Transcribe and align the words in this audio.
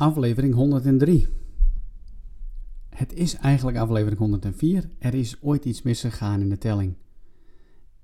aflevering 0.00 0.54
103. 0.54 1.28
Het 2.88 3.12
is 3.14 3.36
eigenlijk 3.36 3.78
aflevering 3.78 4.18
104. 4.18 4.90
Er 4.98 5.14
is 5.14 5.42
ooit 5.42 5.64
iets 5.64 5.82
misgegaan 5.82 6.40
in 6.40 6.48
de 6.48 6.58
telling. 6.58 6.94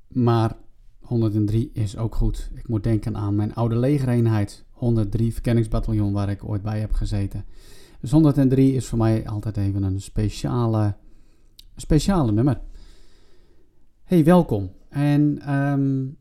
Maar 0.09 0.57
103 1.01 1.71
is 1.73 1.97
ook 1.97 2.15
goed. 2.15 2.51
Ik 2.55 2.69
moet 2.69 2.85
denken 2.85 3.17
aan 3.17 3.35
mijn 3.35 3.55
oude 3.55 3.77
legereenheid, 3.77 4.65
103 4.71 5.33
verkenningsbataljon 5.33 6.13
waar 6.13 6.29
ik 6.29 6.49
ooit 6.49 6.63
bij 6.63 6.81
heb 6.81 6.93
gezeten. 6.93 7.45
Dus 8.01 8.11
103 8.11 8.73
is 8.75 8.87
voor 8.87 8.99
mij 8.99 9.29
altijd 9.29 9.57
even 9.57 9.83
een 9.83 10.01
speciale, 10.01 10.97
speciale 11.77 12.33
nummer. 12.33 12.61
Hey, 14.03 14.25
welkom. 14.25 14.71
En 14.89 15.55
um, 15.55 16.17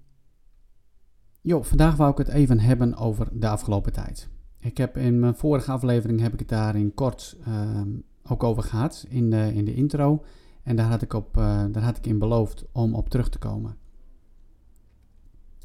joh, 1.41 1.63
vandaag 1.63 1.95
wou 1.95 2.11
ik 2.11 2.17
het 2.17 2.27
even 2.27 2.59
hebben 2.59 2.95
over 2.95 3.27
de 3.33 3.47
afgelopen 3.47 3.93
tijd. 3.93 4.33
Ik 4.65 4.77
heb 4.77 4.97
in 4.97 5.19
mijn 5.19 5.35
vorige 5.35 5.71
aflevering 5.71 6.19
heb 6.19 6.33
ik 6.33 6.39
het 6.39 6.49
daar 6.49 6.75
in 6.75 6.93
kort 6.93 7.37
ehm, 7.45 7.89
ook 8.23 8.43
over 8.43 8.63
gehad 8.63 9.05
in 9.09 9.29
de, 9.29 9.51
in 9.53 9.65
de 9.65 9.73
intro. 9.73 10.23
En 10.63 10.75
daar 10.75 10.87
had, 10.87 11.01
ik 11.01 11.13
op, 11.13 11.37
uh, 11.37 11.63
daar 11.71 11.83
had 11.83 11.97
ik 11.97 12.05
in 12.05 12.19
beloofd 12.19 12.65
om 12.71 12.95
op 12.95 13.09
terug 13.09 13.29
te 13.29 13.37
komen. 13.37 13.77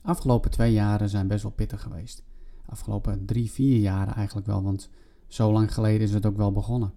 Afgelopen 0.03 0.51
twee 0.51 0.73
jaren 0.73 1.09
zijn 1.09 1.29
best 1.29 1.43
wel 1.43 1.53
pittig 1.53 1.83
geweest. 1.83 2.23
Afgelopen 2.67 3.25
drie, 3.25 3.51
vier 3.51 3.79
jaren 3.79 4.15
eigenlijk 4.15 4.47
wel, 4.47 4.63
want 4.63 4.91
zo 5.27 5.53
lang 5.53 5.75
geleden 5.75 6.01
is 6.01 6.13
het 6.13 6.27
ook 6.27 6.37
wel 6.37 6.53
begonnen. 6.53 6.93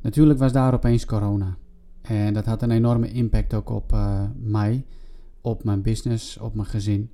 Natuurlijk 0.00 0.38
was 0.38 0.52
daar 0.52 0.74
opeens 0.74 1.04
corona. 1.04 1.56
En 2.02 2.34
dat 2.34 2.46
had 2.46 2.62
een 2.62 2.70
enorme 2.70 3.12
impact 3.12 3.54
ook 3.54 3.70
op 3.70 3.92
uh, 3.92 4.24
mij, 4.36 4.86
op 5.40 5.64
mijn 5.64 5.82
business, 5.82 6.38
op 6.38 6.54
mijn 6.54 6.68
gezin. 6.68 7.10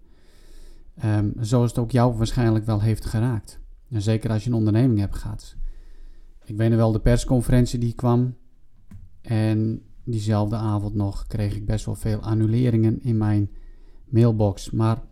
Um, 1.05 1.33
zoals 1.38 1.71
het 1.71 1.79
ook 1.79 1.91
jou 1.91 2.16
waarschijnlijk 2.16 2.65
wel 2.65 2.80
heeft 2.80 3.05
geraakt. 3.05 3.60
Zeker 3.91 4.30
als 4.30 4.45
je 4.45 4.51
een 4.51 4.57
onderneming 4.57 4.99
hebt 4.99 5.17
gehad. 5.17 5.57
Ik 6.45 6.57
weet 6.57 6.69
nog 6.69 6.79
wel 6.79 6.93
de 6.93 7.01
persconferentie 7.01 7.79
die 7.79 7.95
kwam. 7.95 8.37
En 9.21 9.82
diezelfde 10.05 10.57
avond 10.57 10.95
nog 10.95 11.27
kreeg 11.27 11.57
ik 11.57 11.66
best 11.66 11.85
wel 11.85 11.95
veel 11.95 12.21
annuleringen 12.21 13.02
in 13.02 13.16
mijn 13.16 13.51
mailbox. 14.05 14.71
Maar 14.71 15.02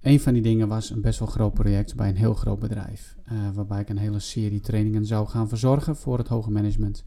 een 0.00 0.20
van 0.20 0.32
die 0.32 0.42
dingen 0.42 0.68
was 0.68 0.90
een 0.90 1.00
best 1.00 1.18
wel 1.18 1.28
groot 1.28 1.54
project 1.54 1.96
bij 1.96 2.08
een 2.08 2.16
heel 2.16 2.34
groot 2.34 2.58
bedrijf. 2.58 3.16
Uh, 3.32 3.50
waarbij 3.54 3.80
ik 3.80 3.88
een 3.88 3.98
hele 3.98 4.18
serie 4.18 4.60
trainingen 4.60 5.06
zou 5.06 5.26
gaan 5.26 5.48
verzorgen 5.48 5.96
voor 5.96 6.18
het 6.18 6.28
hoge 6.28 6.50
management. 6.50 7.04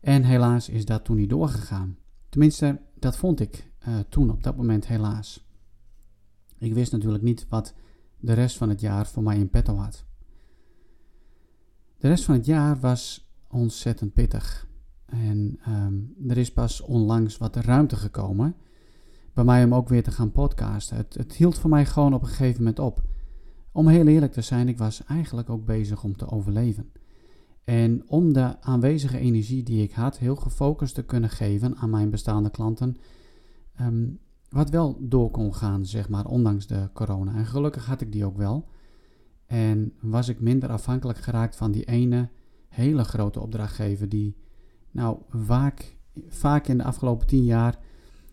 En 0.00 0.22
helaas 0.22 0.68
is 0.68 0.84
dat 0.84 1.04
toen 1.04 1.16
niet 1.16 1.30
doorgegaan. 1.30 1.98
Tenminste, 2.28 2.80
dat 2.98 3.16
vond 3.16 3.40
ik 3.40 3.70
uh, 3.88 3.98
toen 4.08 4.30
op 4.30 4.42
dat 4.42 4.56
moment 4.56 4.86
helaas. 4.86 5.46
Ik 6.58 6.74
wist 6.74 6.92
natuurlijk 6.92 7.24
niet 7.24 7.46
wat 7.48 7.74
de 8.24 8.32
rest 8.32 8.56
van 8.56 8.68
het 8.68 8.80
jaar 8.80 9.06
voor 9.06 9.22
mij 9.22 9.36
in 9.36 9.50
petto 9.50 9.76
had. 9.76 10.04
De 11.98 12.08
rest 12.08 12.24
van 12.24 12.34
het 12.34 12.46
jaar 12.46 12.80
was 12.80 13.30
ontzettend 13.48 14.12
pittig. 14.12 14.66
En 15.06 15.60
um, 15.68 16.14
er 16.28 16.38
is 16.38 16.52
pas 16.52 16.80
onlangs 16.80 17.36
wat 17.36 17.56
ruimte 17.56 17.96
gekomen 17.96 18.56
bij 19.34 19.44
mij 19.44 19.64
om 19.64 19.74
ook 19.74 19.88
weer 19.88 20.02
te 20.02 20.10
gaan 20.10 20.32
podcasten. 20.32 20.96
Het, 20.96 21.14
het 21.14 21.32
hield 21.32 21.58
voor 21.58 21.70
mij 21.70 21.86
gewoon 21.86 22.14
op 22.14 22.22
een 22.22 22.28
gegeven 22.28 22.58
moment 22.58 22.78
op. 22.78 23.02
Om 23.72 23.88
heel 23.88 24.06
eerlijk 24.06 24.32
te 24.32 24.42
zijn, 24.42 24.68
ik 24.68 24.78
was 24.78 25.04
eigenlijk 25.04 25.50
ook 25.50 25.64
bezig 25.64 26.04
om 26.04 26.16
te 26.16 26.30
overleven. 26.30 26.90
En 27.64 28.02
om 28.06 28.32
de 28.32 28.60
aanwezige 28.60 29.18
energie 29.18 29.62
die 29.62 29.82
ik 29.82 29.92
had 29.92 30.18
heel 30.18 30.36
gefocust 30.36 30.94
te 30.94 31.04
kunnen 31.04 31.30
geven 31.30 31.76
aan 31.76 31.90
mijn 31.90 32.10
bestaande 32.10 32.50
klanten, 32.50 32.96
um, 33.80 34.18
wat 34.54 34.70
wel 34.70 34.96
door 35.00 35.30
kon 35.30 35.54
gaan, 35.54 35.86
zeg 35.86 36.08
maar, 36.08 36.26
ondanks 36.26 36.66
de 36.66 36.88
corona. 36.92 37.34
En 37.34 37.46
gelukkig 37.46 37.86
had 37.86 38.00
ik 38.00 38.12
die 38.12 38.24
ook 38.24 38.36
wel. 38.36 38.68
En 39.46 39.92
was 40.00 40.28
ik 40.28 40.40
minder 40.40 40.68
afhankelijk 40.68 41.18
geraakt 41.18 41.56
van 41.56 41.72
die 41.72 41.84
ene 41.84 42.28
hele 42.68 43.04
grote 43.04 43.40
opdrachtgever 43.40 44.08
die, 44.08 44.36
nou, 44.90 45.18
vaak, 45.28 45.96
vaak 46.28 46.66
in 46.66 46.78
de 46.78 46.84
afgelopen 46.84 47.26
tien 47.26 47.44
jaar 47.44 47.78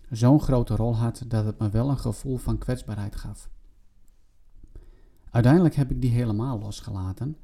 zo'n 0.10 0.42
grote 0.42 0.76
rol 0.76 0.96
had 0.96 1.24
dat 1.28 1.46
het 1.46 1.60
me 1.60 1.70
wel 1.70 1.90
een 1.90 1.98
gevoel 1.98 2.38
van 2.38 2.58
kwetsbaarheid 2.58 3.16
gaf. 3.16 3.50
Uiteindelijk 5.30 5.76
heb 5.76 5.92
ik 5.92 6.02
die 6.02 6.12
helemaal 6.12 6.60
losgelaten. 6.60 7.38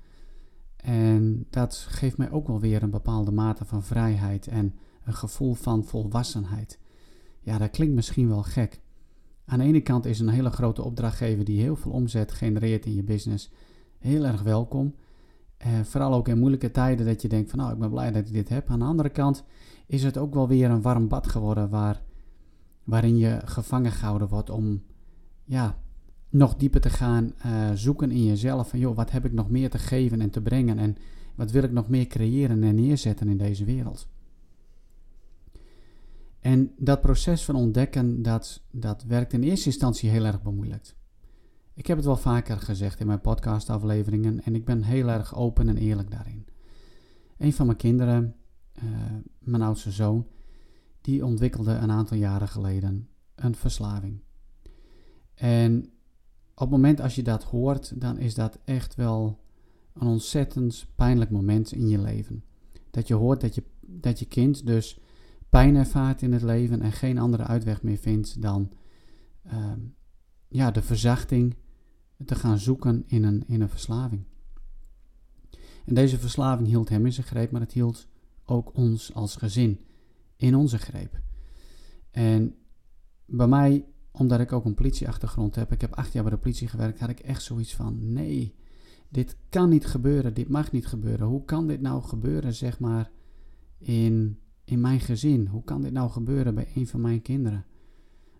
En 0.75 1.45
dat 1.49 1.75
geeft 1.89 2.17
mij 2.17 2.31
ook 2.31 2.47
wel 2.47 2.59
weer 2.59 2.83
een 2.83 2.89
bepaalde 2.89 3.31
mate 3.31 3.65
van 3.65 3.83
vrijheid 3.83 4.47
en 4.47 4.75
een 5.03 5.13
gevoel 5.13 5.53
van 5.53 5.83
volwassenheid. 5.83 6.79
Ja, 7.47 7.57
dat 7.57 7.69
klinkt 7.69 7.95
misschien 7.95 8.27
wel 8.27 8.43
gek. 8.43 8.79
Aan 9.45 9.59
de 9.59 9.65
ene 9.65 9.81
kant 9.81 10.05
is 10.05 10.19
een 10.19 10.29
hele 10.29 10.49
grote 10.49 10.83
opdrachtgever 10.83 11.45
die 11.45 11.61
heel 11.61 11.75
veel 11.75 11.91
omzet 11.91 12.31
genereert 12.31 12.85
in 12.85 12.95
je 12.95 13.03
business 13.03 13.51
heel 13.97 14.25
erg 14.25 14.41
welkom. 14.41 14.95
Eh, 15.57 15.69
vooral 15.83 16.13
ook 16.13 16.27
in 16.27 16.39
moeilijke 16.39 16.71
tijden 16.71 17.05
dat 17.05 17.21
je 17.21 17.27
denkt 17.27 17.49
van 17.49 17.59
nou 17.59 17.73
ik 17.73 17.79
ben 17.79 17.89
blij 17.89 18.11
dat 18.11 18.27
ik 18.27 18.33
dit 18.33 18.49
heb. 18.49 18.69
Aan 18.69 18.79
de 18.79 18.85
andere 18.85 19.09
kant 19.09 19.43
is 19.85 20.03
het 20.03 20.17
ook 20.17 20.33
wel 20.33 20.47
weer 20.47 20.69
een 20.69 20.81
warm 20.81 21.07
bad 21.07 21.27
geworden 21.27 21.69
waar, 21.69 22.01
waarin 22.83 23.17
je 23.17 23.39
gevangen 23.45 23.91
gehouden 23.91 24.27
wordt 24.27 24.49
om 24.49 24.83
ja, 25.43 25.77
nog 26.29 26.55
dieper 26.55 26.81
te 26.81 26.89
gaan 26.89 27.33
uh, 27.45 27.71
zoeken 27.73 28.11
in 28.11 28.25
jezelf. 28.25 28.69
Van 28.69 28.79
joh, 28.79 28.95
wat 28.95 29.11
heb 29.11 29.25
ik 29.25 29.33
nog 29.33 29.49
meer 29.49 29.69
te 29.69 29.79
geven 29.79 30.21
en 30.21 30.29
te 30.29 30.41
brengen 30.41 30.79
en 30.79 30.97
wat 31.35 31.51
wil 31.51 31.63
ik 31.63 31.71
nog 31.71 31.89
meer 31.89 32.07
creëren 32.07 32.63
en 32.63 32.75
neerzetten 32.75 33.29
in 33.29 33.37
deze 33.37 33.65
wereld. 33.65 34.07
En 36.39 36.73
dat 36.77 37.01
proces 37.01 37.45
van 37.45 37.55
ontdekken, 37.55 38.21
dat, 38.21 38.63
dat 38.71 39.03
werkt 39.03 39.33
in 39.33 39.43
eerste 39.43 39.65
instantie 39.65 40.09
heel 40.09 40.25
erg 40.25 40.41
bemoeilijkt. 40.41 40.95
Ik 41.73 41.87
heb 41.87 41.97
het 41.97 42.05
wel 42.05 42.17
vaker 42.17 42.59
gezegd 42.59 42.99
in 42.99 43.07
mijn 43.07 43.21
podcastafleveringen 43.21 44.43
en 44.43 44.55
ik 44.55 44.65
ben 44.65 44.83
heel 44.83 45.07
erg 45.07 45.35
open 45.35 45.69
en 45.69 45.77
eerlijk 45.77 46.11
daarin. 46.11 46.45
Een 47.37 47.53
van 47.53 47.65
mijn 47.65 47.77
kinderen, 47.77 48.35
uh, 48.83 48.83
mijn 49.39 49.61
oudste 49.61 49.91
zoon, 49.91 50.27
die 51.01 51.25
ontwikkelde 51.25 51.71
een 51.71 51.91
aantal 51.91 52.17
jaren 52.17 52.47
geleden 52.47 53.07
een 53.35 53.55
verslaving. 53.55 54.19
En 55.33 55.89
op 56.53 56.59
het 56.59 56.69
moment 56.69 57.01
als 57.01 57.15
je 57.15 57.23
dat 57.23 57.43
hoort, 57.43 58.01
dan 58.01 58.17
is 58.17 58.35
dat 58.35 58.59
echt 58.63 58.95
wel 58.95 59.39
een 59.93 60.07
ontzettend 60.07 60.87
pijnlijk 60.95 61.29
moment 61.29 61.71
in 61.71 61.87
je 61.87 61.99
leven. 61.99 62.43
Dat 62.91 63.07
je 63.07 63.13
hoort 63.13 63.41
dat 63.41 63.55
je, 63.55 63.63
dat 63.81 64.19
je 64.19 64.25
kind 64.25 64.65
dus 64.65 64.99
pijn 65.49 65.75
ervaart 65.75 66.21
in 66.21 66.33
het 66.33 66.41
leven 66.41 66.81
en 66.81 66.91
geen 66.91 67.17
andere 67.17 67.43
uitweg 67.43 67.83
meer 67.83 67.97
vindt 67.97 68.41
dan 68.41 68.71
uh, 69.45 69.71
ja, 70.47 70.71
de 70.71 70.81
verzachting 70.81 71.55
te 72.25 72.35
gaan 72.35 72.57
zoeken 72.57 73.03
in 73.07 73.23
een, 73.23 73.43
in 73.47 73.61
een 73.61 73.69
verslaving. 73.69 74.23
En 75.85 75.93
deze 75.93 76.19
verslaving 76.19 76.67
hield 76.67 76.89
hem 76.89 77.05
in 77.05 77.13
zijn 77.13 77.27
greep, 77.27 77.51
maar 77.51 77.61
het 77.61 77.71
hield 77.71 78.07
ook 78.45 78.75
ons 78.75 79.13
als 79.13 79.35
gezin 79.35 79.79
in 80.35 80.55
onze 80.55 80.77
greep. 80.77 81.19
En 82.11 82.55
bij 83.25 83.47
mij, 83.47 83.85
omdat 84.11 84.39
ik 84.39 84.51
ook 84.51 84.65
een 84.65 84.73
politieachtergrond 84.73 85.55
heb, 85.55 85.71
ik 85.71 85.81
heb 85.81 85.93
acht 85.93 86.13
jaar 86.13 86.23
bij 86.23 86.31
de 86.31 86.39
politie 86.39 86.67
gewerkt, 86.67 86.99
had 86.99 87.09
ik 87.09 87.19
echt 87.19 87.43
zoiets 87.43 87.75
van: 87.75 88.13
nee, 88.13 88.55
dit 89.09 89.37
kan 89.49 89.69
niet 89.69 89.85
gebeuren, 89.85 90.33
dit 90.33 90.49
mag 90.49 90.71
niet 90.71 90.87
gebeuren. 90.87 91.27
Hoe 91.27 91.45
kan 91.45 91.67
dit 91.67 91.81
nou 91.81 92.01
gebeuren, 92.01 92.53
zeg 92.53 92.79
maar, 92.79 93.11
in 93.77 94.39
in 94.67 94.81
mijn 94.81 94.99
gezin? 94.99 95.47
Hoe 95.47 95.63
kan 95.63 95.81
dit 95.81 95.91
nou 95.91 96.09
gebeuren 96.09 96.55
bij 96.55 96.67
een 96.75 96.87
van 96.87 97.01
mijn 97.01 97.21
kinderen? 97.21 97.65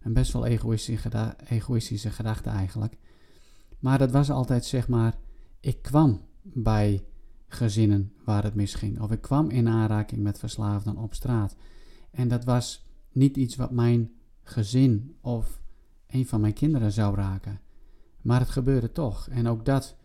Een 0.01 0.13
best 0.13 0.33
wel 0.33 0.45
egoïstische, 0.45 1.35
egoïstische 1.47 2.11
gedachte 2.11 2.49
eigenlijk. 2.49 2.97
Maar 3.79 3.97
dat 3.97 4.11
was 4.11 4.29
altijd 4.29 4.65
zeg 4.65 4.87
maar, 4.87 5.17
ik 5.59 5.81
kwam 5.81 6.21
bij 6.41 7.03
gezinnen 7.47 8.13
waar 8.23 8.43
het 8.43 8.55
misging. 8.55 8.99
Of 9.01 9.11
ik 9.11 9.21
kwam 9.21 9.49
in 9.49 9.67
aanraking 9.67 10.21
met 10.21 10.39
verslaafden 10.39 10.97
op 10.97 11.13
straat. 11.13 11.55
En 12.11 12.27
dat 12.27 12.43
was 12.43 12.85
niet 13.11 13.37
iets 13.37 13.55
wat 13.55 13.71
mijn 13.71 14.11
gezin 14.43 15.15
of 15.21 15.61
een 16.07 16.27
van 16.27 16.41
mijn 16.41 16.53
kinderen 16.53 16.91
zou 16.91 17.15
raken. 17.15 17.59
Maar 18.21 18.39
het 18.39 18.49
gebeurde 18.49 18.91
toch. 18.91 19.27
En 19.29 19.47
ook 19.47 19.65
dat 19.65 19.95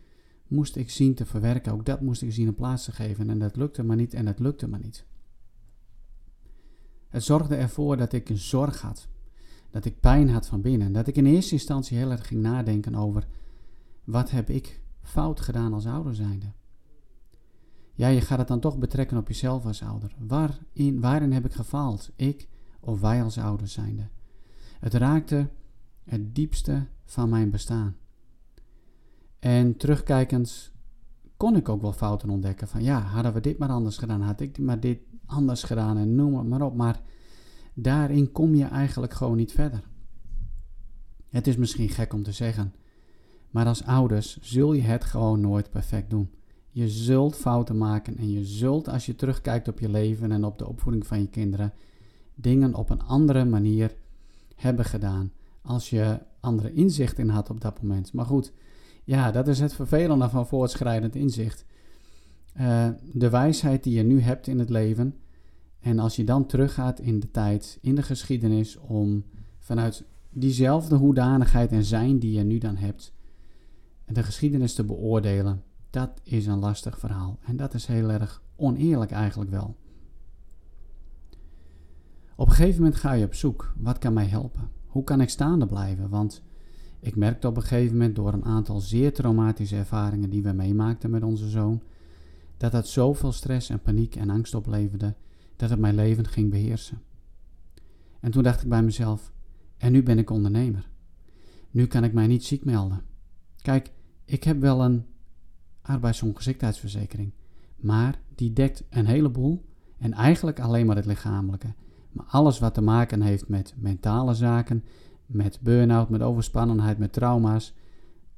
moest 0.46 0.76
ik 0.76 0.90
zien 0.90 1.14
te 1.14 1.26
verwerken. 1.26 1.72
Ook 1.72 1.86
dat 1.86 2.00
moest 2.00 2.22
ik 2.22 2.32
zien 2.32 2.46
een 2.46 2.54
plaats 2.54 2.84
te 2.84 2.92
geven. 2.92 3.30
En 3.30 3.38
dat 3.38 3.56
lukte 3.56 3.82
maar 3.82 3.96
niet 3.96 4.14
en 4.14 4.24
dat 4.24 4.38
lukte 4.38 4.68
maar 4.68 4.80
niet. 4.82 5.06
Het 7.12 7.24
zorgde 7.24 7.54
ervoor 7.54 7.96
dat 7.96 8.12
ik 8.12 8.28
een 8.28 8.38
zorg 8.38 8.80
had. 8.80 9.08
Dat 9.70 9.84
ik 9.84 10.00
pijn 10.00 10.30
had 10.30 10.46
van 10.46 10.60
binnen. 10.60 10.92
Dat 10.92 11.06
ik 11.06 11.16
in 11.16 11.26
eerste 11.26 11.52
instantie 11.52 11.96
heel 11.96 12.10
erg 12.10 12.26
ging 12.26 12.40
nadenken 12.40 12.94
over 12.94 13.26
wat 14.04 14.30
heb 14.30 14.50
ik 14.50 14.80
fout 15.02 15.40
gedaan 15.40 15.72
als 15.72 15.86
ouder 15.86 16.14
zijnde. 16.14 16.46
Ja, 17.92 18.08
je 18.08 18.20
gaat 18.20 18.38
het 18.38 18.48
dan 18.48 18.60
toch 18.60 18.78
betrekken 18.78 19.16
op 19.16 19.28
jezelf 19.28 19.66
als 19.66 19.82
ouder. 19.82 20.14
Waarin, 20.18 21.00
waarin 21.00 21.32
heb 21.32 21.44
ik 21.44 21.52
gefaald? 21.52 22.10
Ik 22.16 22.48
of 22.80 23.00
wij 23.00 23.22
als 23.22 23.38
ouders 23.38 23.72
zijnde? 23.72 24.08
Het 24.80 24.94
raakte 24.94 25.48
het 26.04 26.34
diepste 26.34 26.86
van 27.04 27.28
mijn 27.28 27.50
bestaan. 27.50 27.96
En 29.38 29.76
terugkijkend 29.76 30.71
kon 31.42 31.56
ik 31.56 31.68
ook 31.68 31.82
wel 31.82 31.92
fouten 31.92 32.30
ontdekken. 32.30 32.68
Van 32.68 32.82
ja, 32.82 33.00
hadden 33.00 33.32
we 33.32 33.40
dit 33.40 33.58
maar 33.58 33.68
anders 33.68 33.98
gedaan, 33.98 34.20
had 34.20 34.40
ik 34.40 34.58
maar 34.58 34.80
dit 34.80 34.98
anders 35.26 35.62
gedaan 35.62 35.96
en 35.96 36.14
noem 36.14 36.38
het 36.38 36.48
maar 36.48 36.62
op. 36.62 36.74
Maar 36.74 37.00
daarin 37.74 38.32
kom 38.32 38.54
je 38.54 38.64
eigenlijk 38.64 39.12
gewoon 39.12 39.36
niet 39.36 39.52
verder. 39.52 39.82
Het 41.28 41.46
is 41.46 41.56
misschien 41.56 41.88
gek 41.88 42.12
om 42.12 42.22
te 42.22 42.32
zeggen, 42.32 42.74
maar 43.50 43.66
als 43.66 43.84
ouders 43.84 44.38
zul 44.40 44.72
je 44.72 44.82
het 44.82 45.04
gewoon 45.04 45.40
nooit 45.40 45.70
perfect 45.70 46.10
doen. 46.10 46.30
Je 46.70 46.88
zult 46.88 47.36
fouten 47.36 47.78
maken 47.78 48.16
en 48.16 48.30
je 48.30 48.44
zult, 48.44 48.88
als 48.88 49.06
je 49.06 49.14
terugkijkt 49.14 49.68
op 49.68 49.78
je 49.78 49.88
leven 49.88 50.32
en 50.32 50.44
op 50.44 50.58
de 50.58 50.68
opvoeding 50.68 51.06
van 51.06 51.20
je 51.20 51.28
kinderen, 51.28 51.72
dingen 52.34 52.74
op 52.74 52.90
een 52.90 53.02
andere 53.02 53.44
manier 53.44 53.94
hebben 54.54 54.84
gedaan. 54.84 55.32
Als 55.62 55.90
je 55.90 56.18
andere 56.40 56.72
inzicht 56.72 57.18
in 57.18 57.28
had 57.28 57.50
op 57.50 57.60
dat 57.60 57.82
moment. 57.82 58.12
Maar 58.12 58.26
goed, 58.26 58.52
ja, 59.04 59.30
dat 59.30 59.48
is 59.48 59.60
het 59.60 59.74
vervelende 59.74 60.28
van 60.28 60.46
voortschrijdend 60.46 61.14
inzicht. 61.14 61.64
Uh, 62.60 62.88
de 63.12 63.30
wijsheid 63.30 63.82
die 63.82 63.94
je 63.94 64.02
nu 64.02 64.20
hebt 64.20 64.46
in 64.46 64.58
het 64.58 64.70
leven. 64.70 65.14
En 65.80 65.98
als 65.98 66.16
je 66.16 66.24
dan 66.24 66.46
teruggaat 66.46 67.00
in 67.00 67.20
de 67.20 67.30
tijd, 67.30 67.78
in 67.80 67.94
de 67.94 68.02
geschiedenis, 68.02 68.78
om 68.78 69.24
vanuit 69.58 70.04
diezelfde 70.30 70.96
hoedanigheid 70.96 71.72
en 71.72 71.84
zijn 71.84 72.18
die 72.18 72.32
je 72.32 72.42
nu 72.42 72.58
dan 72.58 72.76
hebt, 72.76 73.14
de 74.06 74.22
geschiedenis 74.22 74.74
te 74.74 74.84
beoordelen, 74.84 75.62
dat 75.90 76.20
is 76.22 76.46
een 76.46 76.58
lastig 76.58 76.98
verhaal. 76.98 77.38
En 77.44 77.56
dat 77.56 77.74
is 77.74 77.86
heel 77.86 78.10
erg 78.10 78.42
oneerlijk 78.56 79.10
eigenlijk 79.10 79.50
wel. 79.50 79.76
Op 82.36 82.48
een 82.48 82.54
gegeven 82.54 82.82
moment 82.82 83.00
ga 83.00 83.12
je 83.12 83.24
op 83.24 83.34
zoek. 83.34 83.74
Wat 83.76 83.98
kan 83.98 84.12
mij 84.12 84.26
helpen? 84.26 84.70
Hoe 84.86 85.04
kan 85.04 85.20
ik 85.20 85.28
staande 85.28 85.66
blijven? 85.66 86.08
Want 86.08 86.42
ik 87.02 87.16
merkte 87.16 87.48
op 87.48 87.56
een 87.56 87.62
gegeven 87.62 87.96
moment 87.96 88.16
door 88.16 88.32
een 88.32 88.44
aantal 88.44 88.80
zeer 88.80 89.12
traumatische 89.12 89.76
ervaringen 89.76 90.30
die 90.30 90.42
we 90.42 90.52
meemaakten 90.52 91.10
met 91.10 91.22
onze 91.22 91.48
zoon, 91.48 91.82
dat 92.56 92.72
het 92.72 92.86
zoveel 92.86 93.32
stress 93.32 93.68
en 93.70 93.80
paniek 93.80 94.16
en 94.16 94.30
angst 94.30 94.54
opleverde 94.54 95.14
dat 95.56 95.70
het 95.70 95.78
mijn 95.78 95.94
leven 95.94 96.28
ging 96.28 96.50
beheersen. 96.50 97.02
En 98.20 98.30
toen 98.30 98.42
dacht 98.42 98.62
ik 98.62 98.68
bij 98.68 98.82
mezelf: 98.82 99.32
en 99.76 99.92
nu 99.92 100.02
ben 100.02 100.18
ik 100.18 100.30
ondernemer. 100.30 100.88
Nu 101.70 101.86
kan 101.86 102.04
ik 102.04 102.12
mij 102.12 102.26
niet 102.26 102.44
ziek 102.44 102.64
melden. 102.64 103.02
Kijk, 103.56 103.92
ik 104.24 104.44
heb 104.44 104.60
wel 104.60 104.84
een 104.84 105.06
arbeidsongeschiktheidsverzekering, 105.80 107.32
maar 107.76 108.20
die 108.34 108.52
dekt 108.52 108.84
een 108.90 109.06
heleboel 109.06 109.64
en 109.98 110.12
eigenlijk 110.12 110.60
alleen 110.60 110.86
maar 110.86 110.96
het 110.96 111.06
lichamelijke. 111.06 111.74
Maar 112.10 112.26
alles 112.26 112.58
wat 112.58 112.74
te 112.74 112.80
maken 112.80 113.22
heeft 113.22 113.48
met 113.48 113.74
mentale 113.76 114.34
zaken, 114.34 114.84
met 115.32 115.58
burn-out, 115.60 116.08
met 116.08 116.22
overspannenheid, 116.22 116.98
met 116.98 117.12
trauma's, 117.12 117.74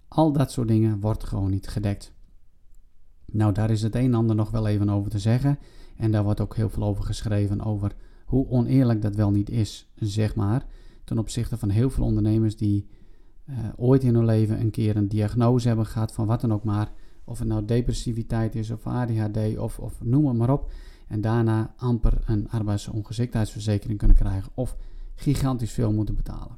al 0.09 0.33
dat 0.33 0.53
soort 0.53 0.69
dingen 0.69 1.01
wordt 1.01 1.25
gewoon 1.25 1.51
niet 1.51 1.69
gedekt. 1.69 2.13
Nou, 3.27 3.53
daar 3.53 3.71
is 3.71 3.83
het 3.83 3.95
een 3.95 4.05
en 4.05 4.15
ander 4.15 4.37
nog 4.37 4.51
wel 4.51 4.67
even 4.67 4.89
over 4.89 5.11
te 5.11 5.19
zeggen. 5.19 5.59
En 5.97 6.11
daar 6.11 6.25
wordt 6.25 6.41
ook 6.41 6.57
heel 6.57 6.71
veel 6.71 6.83
over 6.83 7.05
geschreven 7.05 7.65
over 7.65 7.95
hoe 8.25 8.49
oneerlijk 8.49 9.03
dat 9.03 9.15
wel 9.15 9.31
niet 9.31 9.51
is, 9.51 9.91
zeg 9.95 10.35
maar. 10.35 10.67
Ten 11.05 11.19
opzichte 11.19 11.59
van 11.59 11.69
heel 11.69 11.91
veel 11.91 12.05
ondernemers 12.05 12.57
die 12.57 12.89
uh, 13.47 13.57
ooit 13.77 14.03
in 14.03 14.15
hun 14.15 14.25
leven 14.25 14.61
een 14.61 14.71
keer 14.71 14.97
een 14.97 15.09
diagnose 15.09 15.67
hebben 15.69 15.87
gehad 15.87 16.13
van 16.13 16.27
wat 16.27 16.41
dan 16.41 16.53
ook 16.53 16.65
maar. 16.65 16.93
Of 17.25 17.39
het 17.39 17.49
nou 17.49 17.65
depressiviteit 17.65 18.55
is 18.55 18.71
of 18.71 18.87
ADHD 18.87 19.59
of, 19.59 19.79
of 19.79 20.05
noem 20.05 20.27
het 20.27 20.37
maar 20.37 20.51
op. 20.51 20.71
En 21.09 21.21
daarna 21.21 21.75
amper 21.77 22.23
een 22.27 22.49
arbeidsongeschiktheidsverzekering 22.51 23.99
kunnen 23.99 24.17
krijgen 24.17 24.53
of 24.55 24.77
gigantisch 25.15 25.73
veel 25.73 25.93
moeten 25.93 26.15
betalen. 26.15 26.57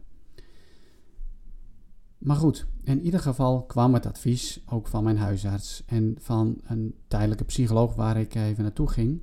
Maar 2.26 2.37
goed, 2.37 2.67
in 2.82 3.00
ieder 3.00 3.20
geval 3.20 3.62
kwam 3.62 3.94
het 3.94 4.06
advies 4.06 4.62
ook 4.69 4.88
van 4.88 5.05
mijn 5.05 5.19
huisarts 5.19 5.82
en 5.87 6.17
van 6.19 6.61
een 6.64 6.94
tijdelijke 7.08 7.44
psycholoog 7.44 7.94
waar 7.94 8.17
ik 8.17 8.34
even 8.34 8.62
naartoe 8.62 8.88
ging. 8.88 9.20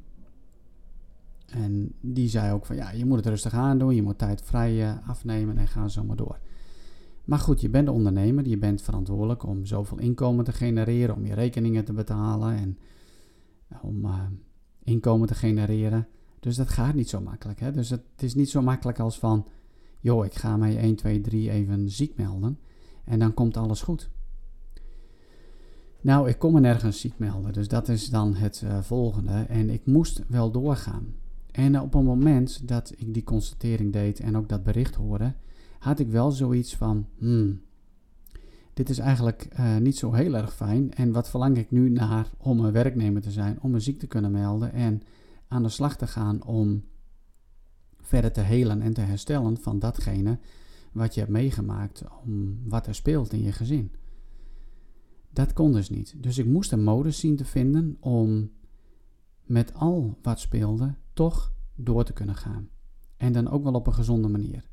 En 1.45 1.93
die 1.99 2.29
zei 2.29 2.53
ook 2.53 2.65
van 2.65 2.75
ja, 2.75 2.91
je 2.91 3.05
moet 3.05 3.17
het 3.17 3.25
rustig 3.25 3.53
aandoen, 3.53 3.95
je 3.95 4.01
moet 4.01 4.17
tijd 4.17 4.41
vrij 4.41 4.83
eh, 4.83 5.09
afnemen 5.09 5.57
en 5.57 5.67
ga 5.67 5.87
zo 5.87 6.03
maar 6.03 6.15
door. 6.15 6.39
Maar 7.25 7.39
goed, 7.39 7.61
je 7.61 7.69
bent 7.69 7.89
ondernemer, 7.89 8.47
je 8.47 8.57
bent 8.57 8.81
verantwoordelijk 8.81 9.43
om 9.43 9.65
zoveel 9.65 9.99
inkomen 9.99 10.45
te 10.45 10.51
genereren, 10.51 11.15
om 11.15 11.25
je 11.25 11.33
rekeningen 11.33 11.85
te 11.85 11.93
betalen 11.93 12.55
en 12.55 12.77
om 13.81 14.05
uh, 14.05 14.19
inkomen 14.83 15.27
te 15.27 15.35
genereren. 15.35 16.07
Dus 16.39 16.55
dat 16.55 16.69
gaat 16.69 16.93
niet 16.93 17.09
zo 17.09 17.21
makkelijk. 17.21 17.59
Hè? 17.59 17.71
Dus 17.71 17.89
het 17.89 18.03
is 18.17 18.35
niet 18.35 18.49
zo 18.49 18.61
makkelijk 18.61 18.99
als 18.99 19.19
van, 19.19 19.47
joh, 19.99 20.25
ik 20.25 20.33
ga 20.33 20.57
mij 20.57 20.77
1, 20.77 20.95
2, 20.95 21.21
3 21.21 21.49
even 21.49 21.89
ziek 21.89 22.17
melden 22.17 22.57
en 23.03 23.19
dan 23.19 23.33
komt 23.33 23.57
alles 23.57 23.81
goed. 23.81 24.09
Nou, 26.01 26.29
ik 26.29 26.39
kon 26.39 26.53
me 26.53 26.59
nergens 26.59 26.99
ziek 26.99 27.17
melden, 27.17 27.53
dus 27.53 27.67
dat 27.67 27.87
is 27.87 28.09
dan 28.09 28.35
het 28.35 28.61
uh, 28.65 28.81
volgende. 28.81 29.45
En 29.47 29.69
ik 29.69 29.85
moest 29.85 30.21
wel 30.27 30.51
doorgaan. 30.51 31.15
En 31.51 31.79
op 31.79 31.93
een 31.93 32.03
moment 32.03 32.67
dat 32.67 32.93
ik 32.97 33.13
die 33.13 33.23
constatering 33.23 33.93
deed 33.93 34.19
en 34.19 34.37
ook 34.37 34.49
dat 34.49 34.63
bericht 34.63 34.95
hoorde, 34.95 35.33
had 35.79 35.99
ik 35.99 36.09
wel 36.09 36.31
zoiets 36.31 36.75
van: 36.75 37.07
hmm, 37.17 37.61
dit 38.73 38.89
is 38.89 38.97
eigenlijk 38.97 39.47
uh, 39.59 39.77
niet 39.77 39.97
zo 39.97 40.13
heel 40.13 40.35
erg 40.35 40.53
fijn. 40.55 40.93
En 40.93 41.11
wat 41.11 41.29
verlang 41.29 41.57
ik 41.57 41.71
nu 41.71 41.89
naar 41.89 42.29
om 42.37 42.59
een 42.59 42.71
werknemer 42.71 43.21
te 43.21 43.31
zijn, 43.31 43.61
om 43.61 43.71
me 43.71 43.79
ziek 43.79 43.99
te 43.99 44.07
kunnen 44.07 44.31
melden 44.31 44.73
en 44.73 45.01
aan 45.47 45.63
de 45.63 45.69
slag 45.69 45.97
te 45.97 46.07
gaan 46.07 46.43
om 46.43 46.83
verder 48.01 48.31
te 48.31 48.41
helen 48.41 48.81
en 48.81 48.93
te 48.93 49.01
herstellen 49.01 49.57
van 49.57 49.79
datgene 49.79 50.37
wat 50.93 51.13
je 51.13 51.19
hebt 51.19 51.31
meegemaakt, 51.31 52.03
om 52.23 52.59
wat 52.69 52.87
er 52.87 52.95
speelt 52.95 53.33
in 53.33 53.41
je 53.41 53.51
gezin. 53.51 53.91
Dat 55.29 55.53
kon 55.53 55.71
dus 55.71 55.89
niet. 55.89 56.23
Dus 56.23 56.37
ik 56.37 56.45
moest 56.45 56.71
een 56.71 56.83
modus 56.83 57.19
zien 57.19 57.35
te 57.35 57.45
vinden 57.45 57.97
om 57.99 58.51
met 59.43 59.73
al 59.73 60.17
wat 60.21 60.39
speelde 60.39 60.95
toch 61.13 61.53
door 61.75 62.03
te 62.03 62.13
kunnen 62.13 62.35
gaan. 62.35 62.69
En 63.17 63.33
dan 63.33 63.49
ook 63.49 63.63
wel 63.63 63.73
op 63.73 63.87
een 63.87 63.93
gezonde 63.93 64.27
manier. 64.27 64.69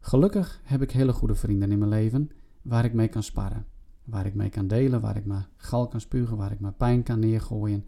Gelukkig 0.00 0.60
heb 0.64 0.82
ik 0.82 0.90
hele 0.90 1.12
goede 1.12 1.34
vrienden 1.34 1.72
in 1.72 1.78
mijn 1.78 1.90
leven 1.90 2.30
waar 2.62 2.84
ik 2.84 2.92
mee 2.92 3.08
kan 3.08 3.22
sparren. 3.22 3.66
Waar 4.04 4.26
ik 4.26 4.34
mee 4.34 4.48
kan 4.48 4.66
delen, 4.66 5.00
waar 5.00 5.16
ik 5.16 5.24
mijn 5.24 5.46
gal 5.56 5.88
kan 5.88 6.00
spugen, 6.00 6.36
waar 6.36 6.52
ik 6.52 6.60
mijn 6.60 6.76
pijn 6.76 7.02
kan 7.02 7.18
neergooien. 7.18 7.86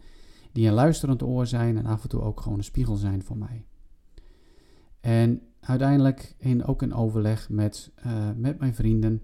Die 0.51 0.67
een 0.67 0.73
luisterend 0.73 1.23
oor 1.23 1.47
zijn 1.47 1.77
en 1.77 1.85
af 1.85 2.03
en 2.03 2.09
toe 2.09 2.21
ook 2.21 2.41
gewoon 2.41 2.57
een 2.57 2.63
spiegel 2.63 2.95
zijn 2.95 3.23
voor 3.23 3.37
mij. 3.37 3.65
En 4.99 5.41
uiteindelijk, 5.61 6.35
in, 6.37 6.65
ook 6.65 6.81
in 6.81 6.93
overleg 6.93 7.49
met, 7.49 7.91
uh, 8.05 8.29
met 8.35 8.59
mijn 8.59 8.75
vrienden, 8.75 9.21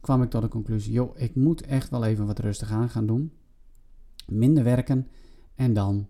kwam 0.00 0.22
ik 0.22 0.30
tot 0.30 0.42
de 0.42 0.48
conclusie: 0.48 0.92
joh, 0.92 1.18
ik 1.18 1.34
moet 1.34 1.60
echt 1.60 1.90
wel 1.90 2.04
even 2.04 2.26
wat 2.26 2.38
rustig 2.38 2.70
aan 2.70 2.88
gaan 2.88 3.06
doen. 3.06 3.32
Minder 4.26 4.64
werken 4.64 5.08
en 5.54 5.72
dan 5.72 6.08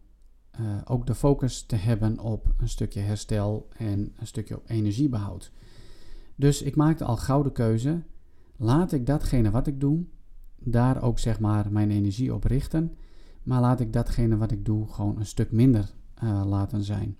uh, 0.60 0.76
ook 0.84 1.06
de 1.06 1.14
focus 1.14 1.62
te 1.62 1.76
hebben 1.76 2.18
op 2.18 2.54
een 2.56 2.68
stukje 2.68 3.00
herstel 3.00 3.68
en 3.76 4.12
een 4.16 4.26
stukje 4.26 4.56
op 4.56 4.68
energiebehoud. 4.70 5.52
Dus 6.36 6.62
ik 6.62 6.76
maakte 6.76 7.04
al 7.04 7.16
gouden 7.16 7.52
keuze. 7.52 8.02
Laat 8.56 8.92
ik 8.92 9.06
datgene 9.06 9.50
wat 9.50 9.66
ik 9.66 9.80
doe, 9.80 10.04
daar 10.58 11.02
ook 11.02 11.18
zeg 11.18 11.40
maar 11.40 11.72
mijn 11.72 11.90
energie 11.90 12.34
op 12.34 12.44
richten. 12.44 12.96
Maar 13.42 13.60
laat 13.60 13.80
ik 13.80 13.92
datgene 13.92 14.36
wat 14.36 14.50
ik 14.50 14.64
doe 14.64 14.88
gewoon 14.88 15.18
een 15.18 15.26
stuk 15.26 15.52
minder 15.52 15.94
uh, 16.24 16.42
laten 16.46 16.82
zijn. 16.82 17.16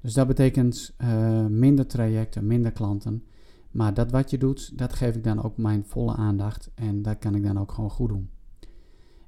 Dus 0.00 0.12
dat 0.14 0.26
betekent 0.26 0.94
uh, 0.98 1.46
minder 1.46 1.86
trajecten, 1.86 2.46
minder 2.46 2.72
klanten. 2.72 3.24
Maar 3.70 3.94
dat 3.94 4.10
wat 4.10 4.30
je 4.30 4.38
doet, 4.38 4.78
dat 4.78 4.92
geef 4.92 5.16
ik 5.16 5.24
dan 5.24 5.42
ook 5.42 5.56
mijn 5.56 5.84
volle 5.84 6.14
aandacht. 6.14 6.70
En 6.74 7.02
dat 7.02 7.18
kan 7.18 7.34
ik 7.34 7.42
dan 7.42 7.58
ook 7.58 7.72
gewoon 7.72 7.90
goed 7.90 8.08
doen. 8.08 8.30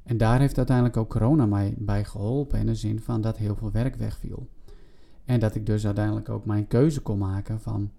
En 0.02 0.16
daar 0.16 0.40
heeft 0.40 0.56
uiteindelijk 0.56 0.96
ook 0.96 1.10
corona 1.10 1.46
mij 1.46 1.74
bij 1.78 2.04
geholpen. 2.04 2.58
In 2.58 2.66
de 2.66 2.74
zin 2.74 3.00
van 3.00 3.20
dat 3.20 3.36
heel 3.36 3.56
veel 3.56 3.70
werk 3.70 3.96
wegviel. 3.96 4.48
En 5.24 5.40
dat 5.40 5.54
ik 5.54 5.66
dus 5.66 5.84
uiteindelijk 5.84 6.28
ook 6.28 6.44
mijn 6.44 6.66
keuze 6.66 7.00
kon 7.00 7.18
maken 7.18 7.60
van... 7.60 7.90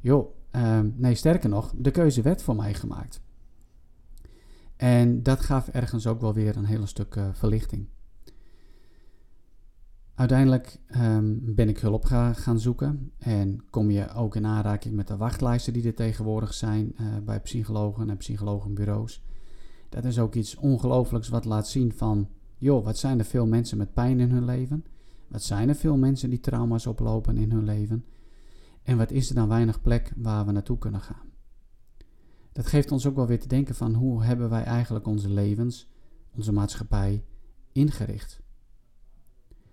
joh, 0.00 0.36
uh, 0.52 0.80
nee 0.96 1.14
sterker 1.14 1.48
nog, 1.48 1.72
de 1.76 1.90
keuze 1.90 2.22
werd 2.22 2.42
voor 2.42 2.56
mij 2.56 2.74
gemaakt. 2.74 3.20
En 4.76 5.22
dat 5.22 5.40
gaf 5.40 5.68
ergens 5.68 6.06
ook 6.06 6.20
wel 6.20 6.34
weer 6.34 6.56
een 6.56 6.64
hele 6.64 6.86
stuk 6.86 7.14
uh, 7.14 7.28
verlichting. 7.32 7.88
Uiteindelijk 10.18 10.80
um, 10.96 11.54
ben 11.54 11.68
ik 11.68 11.78
hulp 11.78 12.04
ga, 12.04 12.32
gaan 12.32 12.60
zoeken 12.60 13.12
en 13.18 13.64
kom 13.70 13.90
je 13.90 14.12
ook 14.12 14.36
in 14.36 14.46
aanraking 14.46 14.94
met 14.94 15.06
de 15.06 15.16
wachtlijsten 15.16 15.72
die 15.72 15.86
er 15.86 15.94
tegenwoordig 15.94 16.54
zijn 16.54 16.94
uh, 17.00 17.06
bij 17.24 17.40
psychologen 17.40 18.10
en 18.10 18.16
psychologenbureaus. 18.16 19.22
Dat 19.88 20.04
is 20.04 20.18
ook 20.18 20.34
iets 20.34 20.56
ongelooflijks 20.56 21.28
wat 21.28 21.44
laat 21.44 21.68
zien 21.68 21.92
van, 21.92 22.28
joh, 22.56 22.84
wat 22.84 22.98
zijn 22.98 23.18
er 23.18 23.24
veel 23.24 23.46
mensen 23.46 23.78
met 23.78 23.94
pijn 23.94 24.20
in 24.20 24.30
hun 24.30 24.44
leven? 24.44 24.84
Wat 25.28 25.42
zijn 25.42 25.68
er 25.68 25.74
veel 25.74 25.96
mensen 25.96 26.30
die 26.30 26.40
trauma's 26.40 26.86
oplopen 26.86 27.36
in 27.36 27.50
hun 27.50 27.64
leven? 27.64 28.04
En 28.82 28.96
wat 28.96 29.10
is 29.10 29.28
er 29.28 29.34
dan 29.34 29.48
weinig 29.48 29.80
plek 29.80 30.12
waar 30.16 30.46
we 30.46 30.52
naartoe 30.52 30.78
kunnen 30.78 31.00
gaan? 31.00 31.32
Dat 32.52 32.66
geeft 32.66 32.92
ons 32.92 33.06
ook 33.06 33.16
wel 33.16 33.26
weer 33.26 33.40
te 33.40 33.48
denken 33.48 33.74
van 33.74 33.94
hoe 33.94 34.24
hebben 34.24 34.50
wij 34.50 34.62
eigenlijk 34.62 35.06
onze 35.06 35.30
levens, 35.30 35.88
onze 36.34 36.52
maatschappij 36.52 37.24
ingericht? 37.72 38.46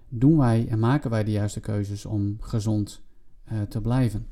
Doen 0.09 0.37
wij 0.37 0.67
en 0.67 0.79
maken 0.79 1.09
wij 1.09 1.23
de 1.23 1.31
juiste 1.31 1.59
keuzes 1.59 2.05
om 2.05 2.37
gezond 2.39 3.01
uh, 3.51 3.61
te 3.61 3.81
blijven. 3.81 4.27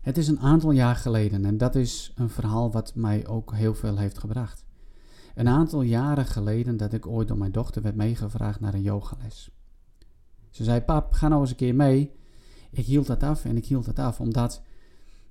Het 0.00 0.18
is 0.18 0.28
een 0.28 0.40
aantal 0.40 0.70
jaar 0.70 0.96
geleden 0.96 1.44
en 1.44 1.58
dat 1.58 1.74
is 1.74 2.12
een 2.14 2.30
verhaal 2.30 2.72
wat 2.72 2.94
mij 2.94 3.26
ook 3.26 3.54
heel 3.54 3.74
veel 3.74 3.96
heeft 3.96 4.18
gebracht. 4.18 4.64
Een 5.34 5.48
aantal 5.48 5.82
jaren 5.82 6.26
geleden 6.26 6.76
dat 6.76 6.92
ik 6.92 7.06
ooit 7.06 7.28
door 7.28 7.38
mijn 7.38 7.52
dochter 7.52 7.82
werd 7.82 7.94
meegevraagd 7.94 8.60
naar 8.60 8.74
een 8.74 8.82
yogales. 8.82 9.50
Ze 10.50 10.64
zei: 10.64 10.80
Pap, 10.80 11.12
ga 11.12 11.28
nou 11.28 11.40
eens 11.40 11.50
een 11.50 11.56
keer 11.56 11.74
mee. 11.74 12.12
Ik 12.70 12.84
hield 12.84 13.06
dat 13.06 13.22
af 13.22 13.44
en 13.44 13.56
ik 13.56 13.66
hield 13.66 13.84
dat 13.84 13.98
af 13.98 14.20
omdat 14.20 14.62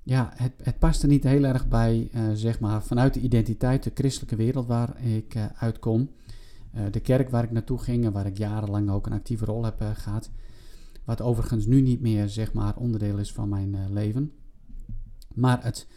ja, 0.03 0.31
het, 0.35 0.53
het 0.63 0.79
paste 0.79 1.07
niet 1.07 1.23
heel 1.23 1.43
erg 1.43 1.67
bij, 1.67 2.09
uh, 2.15 2.21
zeg 2.33 2.59
maar, 2.59 2.83
vanuit 2.83 3.13
de 3.13 3.19
identiteit, 3.19 3.83
de 3.83 3.91
christelijke 3.93 4.35
wereld 4.35 4.67
waar 4.67 5.01
ik 5.03 5.35
uh, 5.35 5.45
uitkom. 5.57 6.09
Uh, 6.77 6.83
de 6.91 6.99
kerk 6.99 7.29
waar 7.29 7.43
ik 7.43 7.51
naartoe 7.51 7.77
ging 7.77 8.05
en 8.05 8.11
waar 8.11 8.25
ik 8.25 8.37
jarenlang 8.37 8.89
ook 8.89 9.05
een 9.05 9.13
actieve 9.13 9.45
rol 9.45 9.65
heb 9.65 9.81
gehad. 9.93 10.31
Wat 11.05 11.21
overigens 11.21 11.65
nu 11.65 11.81
niet 11.81 12.01
meer, 12.01 12.29
zeg 12.29 12.53
maar, 12.53 12.75
onderdeel 12.75 13.17
is 13.17 13.31
van 13.31 13.49
mijn 13.49 13.93
leven. 13.93 14.31
Maar 15.33 15.63
het, 15.63 15.87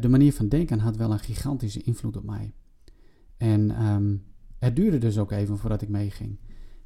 de 0.00 0.08
manier 0.08 0.32
van 0.32 0.48
denken 0.48 0.78
had 0.78 0.96
wel 0.96 1.12
een 1.12 1.18
gigantische 1.18 1.82
invloed 1.82 2.16
op 2.16 2.24
mij. 2.24 2.54
En 3.36 3.86
um, 3.86 4.24
het 4.58 4.76
duurde 4.76 4.98
dus 4.98 5.18
ook 5.18 5.30
even 5.30 5.58
voordat 5.58 5.82
ik 5.82 5.88
meeging. 5.88 6.38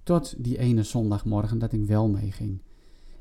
Tot 0.02 0.44
die 0.44 0.58
ene 0.58 0.82
zondagmorgen 0.82 1.58
dat 1.58 1.72
ik 1.72 1.84
wel 1.84 2.08
meeging. 2.08 2.62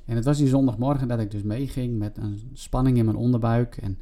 En 0.06 0.16
het 0.16 0.26
was 0.26 0.38
die 0.38 0.48
zondagmorgen 0.48 1.08
dat 1.08 1.20
ik 1.20 1.32
dus 1.32 1.44
meeging 1.44 1.98
met 1.98 2.18
een 2.18 2.50
spanning 2.54 2.98
in 2.98 3.06
mijn 3.06 3.18
onderbuik. 3.18 3.78
En 3.78 3.98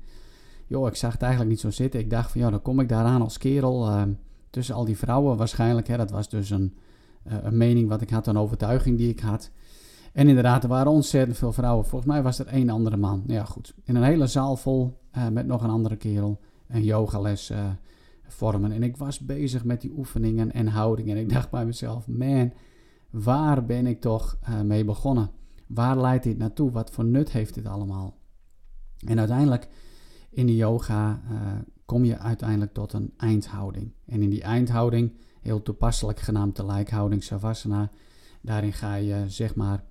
joh, 0.67 0.87
ik 0.87 0.95
zag 0.95 1.11
het 1.11 1.21
eigenlijk 1.21 1.51
niet 1.51 1.59
zo 1.59 1.69
zitten. 1.69 1.99
Ik 1.99 2.09
dacht 2.09 2.31
van 2.31 2.41
ja, 2.41 2.49
dan 2.49 2.61
kom 2.61 2.79
ik 2.79 2.89
daaraan 2.89 3.21
als 3.21 3.37
kerel. 3.37 3.87
Uh, 3.87 4.03
tussen 4.51 4.75
al 4.75 4.85
die 4.85 4.97
vrouwen 4.97 5.37
waarschijnlijk. 5.37 5.87
Hè, 5.87 5.97
dat 5.97 6.11
was 6.11 6.29
dus 6.29 6.49
een, 6.49 6.77
uh, 7.27 7.33
een 7.41 7.57
mening 7.57 7.89
wat 7.89 8.01
ik 8.01 8.09
had, 8.09 8.27
een 8.27 8.37
overtuiging 8.37 8.97
die 8.97 9.09
ik 9.09 9.19
had. 9.19 9.51
En 10.13 10.27
inderdaad, 10.27 10.63
er 10.63 10.69
waren 10.69 10.91
ontzettend 10.91 11.37
veel 11.37 11.53
vrouwen. 11.53 11.85
Volgens 11.85 12.11
mij 12.11 12.23
was 12.23 12.39
er 12.39 12.47
één 12.47 12.69
andere 12.69 12.97
man. 12.97 13.23
Ja, 13.27 13.43
goed. 13.43 13.73
In 13.83 13.95
een 13.95 14.03
hele 14.03 14.27
zaal 14.27 14.55
vol 14.55 14.99
uh, 15.17 15.27
met 15.27 15.45
nog 15.45 15.63
een 15.63 15.69
andere 15.69 15.95
kerel. 15.95 16.39
Een 16.67 16.83
yogales 16.83 17.51
vormen. 18.27 18.71
En 18.71 18.83
ik 18.83 18.97
was 18.97 19.19
bezig 19.19 19.63
met 19.63 19.81
die 19.81 19.93
oefeningen 19.97 20.51
en 20.51 20.67
houdingen. 20.67 21.15
En 21.15 21.21
ik 21.21 21.33
dacht 21.33 21.49
bij 21.49 21.65
mezelf, 21.65 22.07
man, 22.07 22.53
waar 23.09 23.65
ben 23.65 23.87
ik 23.87 24.01
toch 24.01 24.37
mee 24.63 24.85
begonnen? 24.85 25.29
Waar 25.67 25.97
leidt 25.97 26.23
dit 26.23 26.37
naartoe? 26.37 26.71
Wat 26.71 26.91
voor 26.91 27.05
nut 27.05 27.31
heeft 27.31 27.53
dit 27.53 27.65
allemaal? 27.65 28.17
En 29.07 29.19
uiteindelijk 29.19 29.67
in 30.29 30.45
de 30.45 30.55
yoga 30.55 31.21
kom 31.91 32.05
je 32.05 32.17
uiteindelijk 32.17 32.73
tot 32.73 32.93
een 32.93 33.13
eindhouding. 33.17 33.91
En 34.05 34.21
in 34.21 34.29
die 34.29 34.41
eindhouding, 34.41 35.13
heel 35.41 35.61
toepasselijk 35.61 36.19
genaamd 36.19 36.55
de 36.55 36.65
lijkhouding 36.65 37.23
Savasana, 37.23 37.91
daarin 38.41 38.73
ga 38.73 38.95
je 38.95 39.23
zeg 39.27 39.55
maar 39.55 39.83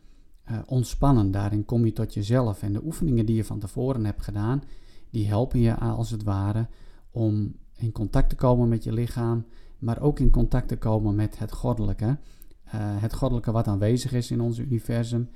uh, 0.51 0.59
ontspannen. 0.67 1.31
Daarin 1.31 1.65
kom 1.65 1.85
je 1.85 1.93
tot 1.93 2.15
jezelf. 2.15 2.63
En 2.63 2.73
de 2.73 2.85
oefeningen 2.85 3.27
die 3.27 3.37
je 3.37 3.45
van 3.45 3.59
tevoren 3.59 4.05
hebt 4.05 4.23
gedaan, 4.23 4.63
die 5.11 5.27
helpen 5.27 5.61
je 5.61 5.75
als 5.75 6.11
het 6.11 6.23
ware 6.23 6.69
om 7.11 7.55
in 7.77 7.93
contact 7.93 8.29
te 8.29 8.37
komen 8.37 8.69
met 8.69 8.85
je 8.85 8.93
lichaam, 8.93 9.47
maar 9.79 10.01
ook 10.01 10.19
in 10.19 10.31
contact 10.31 10.69
te 10.69 10.79
komen 10.79 11.15
met 11.15 11.39
het 11.39 11.53
goddelijke. 11.53 12.05
Uh, 12.05 12.73
het 12.75 13.15
goddelijke 13.15 13.53
wat 13.53 13.67
aanwezig 13.67 14.13
is 14.13 14.31
in 14.31 14.41
ons 14.41 14.59
universum 14.59 15.29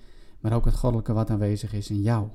maar 0.44 0.52
ook 0.52 0.64
het 0.64 0.74
goddelijke 0.74 1.12
wat 1.12 1.30
aanwezig 1.30 1.72
is 1.72 1.90
in 1.90 2.02
jou. 2.02 2.28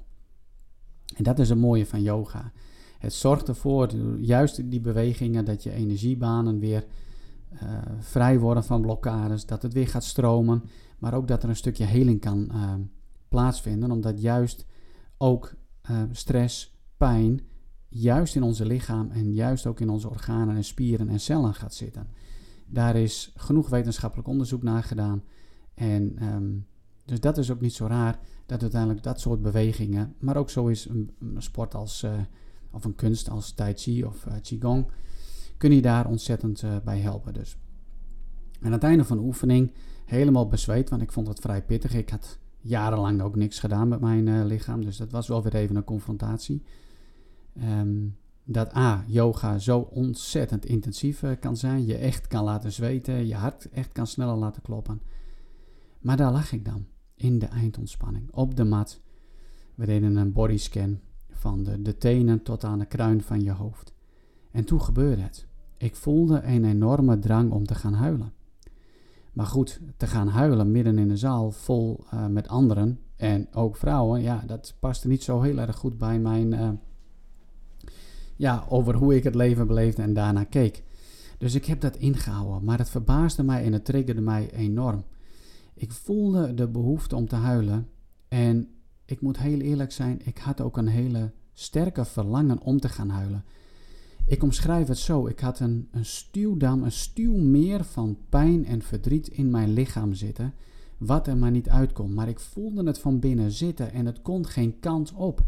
En 1.16 1.24
dat 1.24 1.40
is 1.40 1.50
het 1.50 1.58
mooie 1.58 1.86
van 1.86 2.02
yoga. 2.02 2.52
Het 3.00 3.14
zorgt 3.14 3.48
ervoor, 3.48 3.96
juist 4.18 4.70
die 4.72 4.82
bewegingen, 4.82 5.46
dat 5.46 5.64
je 5.64 5.72
energiebanen 5.72 6.60
weer 6.60 6.86
uh, 7.54 7.80
vrij 8.00 8.40
worden 8.40 8.64
van 8.64 8.82
blokkades, 8.82 9.46
dat 9.46 9.62
het 9.62 9.74
weer 9.74 9.88
gaat 9.88 10.04
stromen, 10.04 10.64
maar 10.98 11.14
ook 11.14 11.28
dat 11.28 11.44
er 11.44 11.50
een 11.50 11.56
stukje 11.56 11.84
heling 11.84 12.22
kan 12.22 12.50
uh, 12.52 12.74
plaatsvinden, 13.30 13.92
omdat 13.92 14.22
juist 14.22 14.66
ook 15.18 15.54
uh, 15.92 16.02
stress, 16.12 16.80
pijn, 16.98 17.42
juist 17.88 18.36
in 18.36 18.44
onze 18.44 18.66
lichaam 18.66 19.12
en 19.12 19.34
juist 19.34 19.66
ook 19.66 19.80
in 19.80 19.90
onze 19.90 20.10
organen 20.10 20.56
en 20.56 20.64
spieren 20.64 21.10
en 21.10 21.20
cellen 21.20 21.54
gaat 21.54 21.74
zitten. 21.74 22.08
Daar 22.66 22.96
is 22.96 23.34
genoeg 23.36 23.70
wetenschappelijk 23.70 24.28
onderzoek 24.28 24.64
naar 24.64 24.84
gedaan. 24.84 25.24
En 25.74 26.34
um, 26.34 26.66
dus 27.06 27.20
dat 27.20 27.38
is 27.38 27.52
ook 27.52 27.62
niet 27.62 27.74
zo 27.74 27.86
raar 27.86 28.20
dat 28.46 28.62
uiteindelijk 28.62 29.04
dat 29.04 29.20
soort 29.20 29.42
bewegingen, 29.42 30.16
maar 30.20 30.38
ook 30.38 30.50
zo 30.50 30.68
is 30.68 30.86
een, 30.86 31.12
een 31.20 31.42
sport 31.42 31.76
als, 31.76 32.06
of 32.72 32.86
een 32.86 32.96
kunst 32.96 33.30
als 33.30 33.52
Tai 33.52 33.74
Chi 33.74 34.04
of 34.04 34.26
uh, 34.26 34.34
Qigong, 34.42 34.92
kun 35.58 35.72
je 35.72 35.82
daar 35.82 36.08
ontzettend 36.08 36.62
uh, 36.62 36.76
bij 36.84 37.00
helpen. 37.00 37.34
Dus. 37.34 37.58
En 38.60 38.66
aan 38.66 38.72
het 38.72 38.84
einde 38.84 39.06
van 39.06 39.18
de 39.18 39.24
oefening 39.24 39.74
helemaal 40.06 40.48
bezweet, 40.48 40.90
want 40.90 41.02
ik 41.02 41.12
vond 41.12 41.28
het 41.28 41.40
vrij 41.40 41.64
pittig. 41.64 41.94
Ik 41.94 42.10
had 42.10 42.40
jarenlang 42.62 43.22
ook 43.22 43.36
niks 43.36 43.60
gedaan 43.60 43.88
met 43.88 44.00
mijn 44.00 44.46
lichaam, 44.46 44.84
dus 44.84 44.98
dat 44.98 45.12
was 45.12 45.28
wel 45.28 45.44
weer 45.44 45.56
even 45.56 45.76
een 45.76 45.84
confrontatie. 45.84 46.64
Um, 47.64 48.18
dat 48.44 48.76
A, 48.76 49.04
yoga 49.08 49.58
zo 49.58 49.80
ontzettend 49.80 50.66
intensief 50.66 51.24
kan 51.40 51.58
zijn, 51.58 51.86
je 51.86 51.96
echt 51.96 52.28
kan 52.28 52.44
laten 52.44 52.72
zweten, 52.72 53.28
je 53.28 53.36
hart 53.36 53.70
echt 53.70 53.92
kan 53.92 54.08
sneller 54.08 54.36
laten 54.36 54.62
kloppen. 54.62 55.02
Maar 56.00 56.18
daar 56.18 56.32
lag 56.32 56.52
ik 56.52 56.66
dan 56.66 56.86
in 57.16 57.40
de 57.40 57.46
eindontspanning. 57.46 58.32
Op 58.32 58.56
de 58.56 58.64
mat. 58.64 59.02
We 59.76 59.86
deden 59.86 60.16
een 60.16 60.34
bodyscan 60.34 61.00
van 61.40 61.64
de, 61.64 61.82
de 61.82 61.98
tenen 61.98 62.44
tot 62.44 62.64
aan 62.64 62.80
de 62.80 62.86
kruin 62.86 63.22
van 63.22 63.44
je 63.44 63.52
hoofd. 63.52 63.94
En 64.52 64.66
toen 64.66 64.82
gebeurde 64.82 65.22
het. 65.22 65.46
Ik 65.78 65.96
voelde 65.96 66.42
een 66.44 66.66
enorme 66.66 67.20
drang 67.20 67.52
om 67.52 67.66
te 67.66 67.76
gaan 67.76 67.94
huilen. 67.94 68.34
Maar 69.34 69.46
goed, 69.46 69.80
te 69.98 70.08
gaan 70.08 70.28
huilen 70.28 70.72
midden 70.72 70.98
in 70.98 71.10
een 71.10 71.18
zaal 71.18 71.52
vol 71.52 72.04
uh, 72.14 72.26
met 72.26 72.48
anderen 72.48 73.00
en 73.16 73.48
ook 73.54 73.76
vrouwen, 73.76 74.22
ja, 74.22 74.44
dat 74.48 74.74
paste 74.80 75.08
niet 75.08 75.24
zo 75.24 75.42
heel 75.42 75.58
erg 75.58 75.76
goed 75.76 75.98
bij 75.98 76.20
mijn, 76.20 76.54
uh, 76.54 76.70
ja, 78.36 78.66
over 78.70 78.96
hoe 78.96 79.16
ik 79.16 79.24
het 79.24 79.36
leven 79.36 79.68
beleefde 79.68 80.02
en 80.02 80.14
daarna 80.14 80.44
keek. 80.44 80.84
Dus 81.38 81.56
ik 81.56 81.66
heb 81.66 81.82
dat 81.82 81.96
ingehouden, 81.96 82.64
maar 82.64 82.78
het 82.78 82.90
verbaasde 82.90 83.44
mij 83.44 83.64
en 83.64 83.74
het 83.74 83.86
triggerde 83.86 84.22
mij 84.22 84.52
enorm. 84.52 85.04
Ik 85.74 85.92
voelde 85.92 86.54
de 86.54 86.68
behoefte 86.68 87.16
om 87.16 87.28
te 87.28 87.36
huilen. 87.36 87.88
En 88.28 88.68
ik 89.10 89.22
moet 89.22 89.38
heel 89.38 89.60
eerlijk 89.60 89.92
zijn, 89.92 90.20
ik 90.24 90.38
had 90.38 90.62
ook 90.62 90.78
een 90.78 90.88
hele 90.88 91.32
sterke 91.54 92.06
verlangen 92.06 92.62
om 92.62 92.80
te 92.80 92.90
gaan 92.90 93.10
huilen. 93.10 93.44
Ik 94.26 94.44
omschrijf 94.44 94.88
het 94.88 94.98
zo: 94.98 95.28
ik 95.28 95.40
had 95.40 95.60
een, 95.60 95.88
een 95.92 96.06
stuwdam, 96.06 96.84
een 96.84 96.92
stuwmeer 96.92 97.84
van 97.84 98.18
pijn 98.30 98.66
en 98.66 98.82
verdriet 98.82 99.28
in 99.28 99.50
mijn 99.50 99.74
lichaam 99.74 100.14
zitten, 100.14 100.54
wat 100.98 101.28
er 101.28 101.38
maar 101.38 101.52
niet 101.52 101.70
uitkomt. 101.70 102.16
Maar 102.16 102.28
ik 102.28 102.40
voelde 102.40 102.84
het 102.84 103.00
van 103.00 103.20
binnen 103.20 103.52
zitten 103.52 103.92
en 103.92 104.06
het 104.06 104.22
kon 104.22 104.46
geen 104.46 104.80
kant 104.80 105.14
op. 105.14 105.44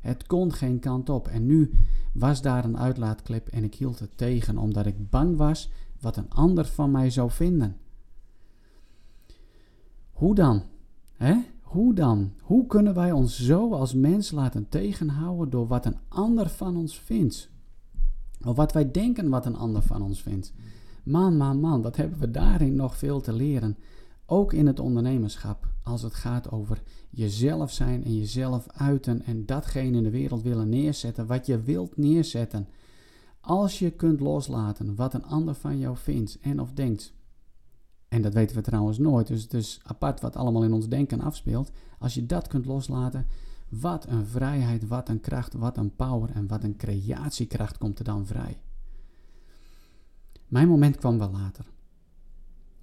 Het 0.00 0.26
kon 0.26 0.52
geen 0.52 0.78
kant 0.78 1.08
op. 1.08 1.28
En 1.28 1.46
nu 1.46 1.70
was 2.12 2.42
daar 2.42 2.64
een 2.64 2.78
uitlaatklep 2.78 3.48
en 3.48 3.64
ik 3.64 3.74
hield 3.74 3.98
het 3.98 4.16
tegen, 4.16 4.58
omdat 4.58 4.86
ik 4.86 5.10
bang 5.10 5.36
was 5.36 5.70
wat 6.00 6.16
een 6.16 6.30
ander 6.30 6.66
van 6.66 6.90
mij 6.90 7.10
zou 7.10 7.30
vinden. 7.30 7.76
Hoe 10.12 10.34
dan? 10.34 10.62
Hè? 11.12 11.36
Hoe 11.66 11.94
dan? 11.94 12.32
Hoe 12.40 12.66
kunnen 12.66 12.94
wij 12.94 13.12
ons 13.12 13.44
zo 13.44 13.72
als 13.72 13.94
mens 13.94 14.30
laten 14.30 14.68
tegenhouden 14.68 15.50
door 15.50 15.66
wat 15.66 15.86
een 15.86 15.98
ander 16.08 16.48
van 16.48 16.76
ons 16.76 17.00
vindt? 17.00 17.50
Of 18.44 18.56
wat 18.56 18.72
wij 18.72 18.90
denken 18.90 19.28
wat 19.28 19.46
een 19.46 19.56
ander 19.56 19.82
van 19.82 20.02
ons 20.02 20.22
vindt? 20.22 20.52
Man, 21.02 21.36
man, 21.36 21.60
man, 21.60 21.82
wat 21.82 21.96
hebben 21.96 22.18
we 22.18 22.30
daarin 22.30 22.74
nog 22.74 22.96
veel 22.96 23.20
te 23.20 23.32
leren? 23.32 23.76
Ook 24.26 24.52
in 24.52 24.66
het 24.66 24.80
ondernemerschap, 24.80 25.68
als 25.82 26.02
het 26.02 26.14
gaat 26.14 26.50
over 26.50 26.82
jezelf 27.10 27.70
zijn 27.70 28.04
en 28.04 28.16
jezelf 28.16 28.66
uiten 28.68 29.22
en 29.22 29.46
datgene 29.46 29.96
in 29.96 30.02
de 30.02 30.10
wereld 30.10 30.42
willen 30.42 30.68
neerzetten 30.68 31.26
wat 31.26 31.46
je 31.46 31.60
wilt 31.60 31.96
neerzetten. 31.96 32.68
Als 33.40 33.78
je 33.78 33.90
kunt 33.90 34.20
loslaten 34.20 34.94
wat 34.94 35.14
een 35.14 35.24
ander 35.24 35.54
van 35.54 35.78
jou 35.78 35.96
vindt 35.96 36.38
en 36.40 36.60
of 36.60 36.72
denkt, 36.72 37.12
en 38.08 38.22
dat 38.22 38.34
weten 38.34 38.56
we 38.56 38.62
trouwens 38.62 38.98
nooit. 38.98 39.26
Dus 39.26 39.42
het 39.42 39.54
is 39.54 39.80
apart 39.82 40.20
wat 40.20 40.36
allemaal 40.36 40.64
in 40.64 40.72
ons 40.72 40.88
denken 40.88 41.20
afspeelt. 41.20 41.70
Als 41.98 42.14
je 42.14 42.26
dat 42.26 42.46
kunt 42.46 42.66
loslaten, 42.66 43.26
wat 43.68 44.06
een 44.06 44.26
vrijheid, 44.26 44.86
wat 44.86 45.08
een 45.08 45.20
kracht, 45.20 45.54
wat 45.54 45.76
een 45.76 45.94
power 45.96 46.30
en 46.30 46.46
wat 46.46 46.64
een 46.64 46.76
creatiekracht 46.76 47.78
komt 47.78 47.98
er 47.98 48.04
dan 48.04 48.26
vrij. 48.26 48.60
Mijn 50.48 50.68
moment 50.68 50.96
kwam 50.96 51.18
wel 51.18 51.30
later. 51.30 51.66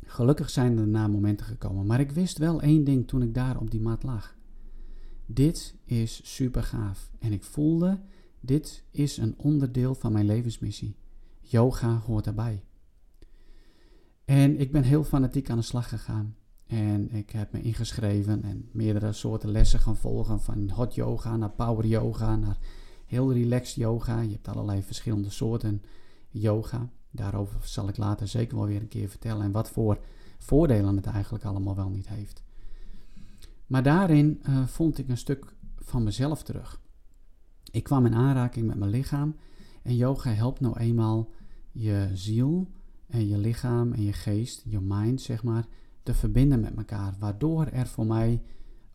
Gelukkig 0.05 0.49
zijn 0.49 0.71
er 0.71 0.77
daarna 0.77 1.07
momenten 1.07 1.45
gekomen, 1.45 1.85
maar 1.85 1.99
ik 1.99 2.11
wist 2.11 2.37
wel 2.37 2.61
één 2.61 2.83
ding 2.83 3.07
toen 3.07 3.21
ik 3.21 3.33
daar 3.33 3.59
op 3.59 3.71
die 3.71 3.81
mat 3.81 4.03
lag. 4.03 4.35
Dit 5.25 5.75
is 5.83 6.35
super 6.35 6.63
gaaf 6.63 7.11
en 7.19 7.31
ik 7.31 7.43
voelde, 7.43 7.99
dit 8.39 8.83
is 8.91 9.17
een 9.17 9.33
onderdeel 9.37 9.95
van 9.95 10.11
mijn 10.11 10.25
levensmissie. 10.25 10.95
Yoga 11.39 11.97
hoort 12.05 12.27
erbij. 12.27 12.63
En 14.25 14.59
ik 14.59 14.71
ben 14.71 14.83
heel 14.83 15.03
fanatiek 15.03 15.49
aan 15.49 15.57
de 15.57 15.63
slag 15.63 15.89
gegaan. 15.89 16.35
En 16.67 17.11
ik 17.11 17.29
heb 17.29 17.51
me 17.51 17.61
ingeschreven 17.61 18.43
en 18.43 18.69
meerdere 18.71 19.13
soorten 19.13 19.51
lessen 19.51 19.79
gaan 19.79 19.97
volgen. 19.97 20.41
Van 20.41 20.69
hot 20.69 20.95
yoga 20.95 21.37
naar 21.37 21.49
power 21.49 21.85
yoga 21.85 22.35
naar 22.35 22.57
heel 23.05 23.33
relaxed 23.33 23.75
yoga. 23.75 24.21
Je 24.21 24.31
hebt 24.31 24.47
allerlei 24.47 24.83
verschillende 24.83 25.29
soorten 25.29 25.81
yoga. 26.29 26.89
Daarover 27.11 27.59
zal 27.63 27.87
ik 27.87 27.97
later 27.97 28.27
zeker 28.27 28.57
wel 28.57 28.65
weer 28.65 28.81
een 28.81 28.87
keer 28.87 29.09
vertellen. 29.09 29.43
En 29.43 29.51
wat 29.51 29.69
voor 29.69 29.99
voordelen 30.37 30.95
het 30.95 31.05
eigenlijk 31.05 31.43
allemaal 31.43 31.75
wel 31.75 31.89
niet 31.89 32.07
heeft. 32.07 32.43
Maar 33.67 33.83
daarin 33.83 34.41
uh, 34.49 34.67
vond 34.67 34.97
ik 34.97 35.09
een 35.09 35.17
stuk 35.17 35.55
van 35.75 36.03
mezelf 36.03 36.43
terug. 36.43 36.81
Ik 37.71 37.83
kwam 37.83 38.05
in 38.05 38.15
aanraking 38.15 38.67
met 38.67 38.77
mijn 38.77 38.91
lichaam. 38.91 39.35
En 39.81 39.95
yoga 39.95 40.29
helpt 40.29 40.59
nou 40.59 40.79
eenmaal 40.79 41.29
je 41.71 42.09
ziel 42.13 42.67
en 43.13 43.27
je 43.27 43.37
lichaam 43.37 43.93
en 43.93 44.03
je 44.03 44.13
geest, 44.13 44.61
je 44.65 44.79
mind 44.79 45.21
zeg 45.21 45.43
maar, 45.43 45.65
te 46.03 46.13
verbinden 46.13 46.59
met 46.59 46.75
elkaar. 46.75 47.15
Waardoor 47.19 47.65
er 47.65 47.87
voor 47.87 48.05
mij 48.05 48.41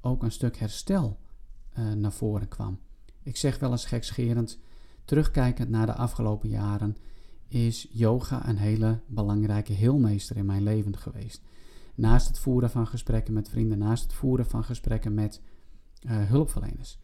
ook 0.00 0.22
een 0.22 0.32
stuk 0.32 0.56
herstel 0.56 1.18
uh, 1.78 1.92
naar 1.92 2.12
voren 2.12 2.48
kwam. 2.48 2.78
Ik 3.22 3.36
zeg 3.36 3.58
wel 3.58 3.70
eens 3.70 3.84
gekscherend, 3.84 4.58
terugkijkend 5.04 5.68
naar 5.68 5.86
de 5.86 5.94
afgelopen 5.94 6.48
jaren, 6.48 6.96
is 7.48 7.88
yoga 7.90 8.48
een 8.48 8.56
hele 8.56 9.00
belangrijke 9.06 9.72
heelmeester 9.72 10.36
in 10.36 10.46
mijn 10.46 10.62
leven 10.62 10.96
geweest. 10.96 11.42
Naast 11.94 12.28
het 12.28 12.38
voeren 12.38 12.70
van 12.70 12.86
gesprekken 12.86 13.34
met 13.34 13.48
vrienden, 13.48 13.78
naast 13.78 14.02
het 14.02 14.12
voeren 14.12 14.46
van 14.46 14.64
gesprekken 14.64 15.14
met 15.14 15.42
uh, 16.06 16.24
hulpverleners, 16.24 16.98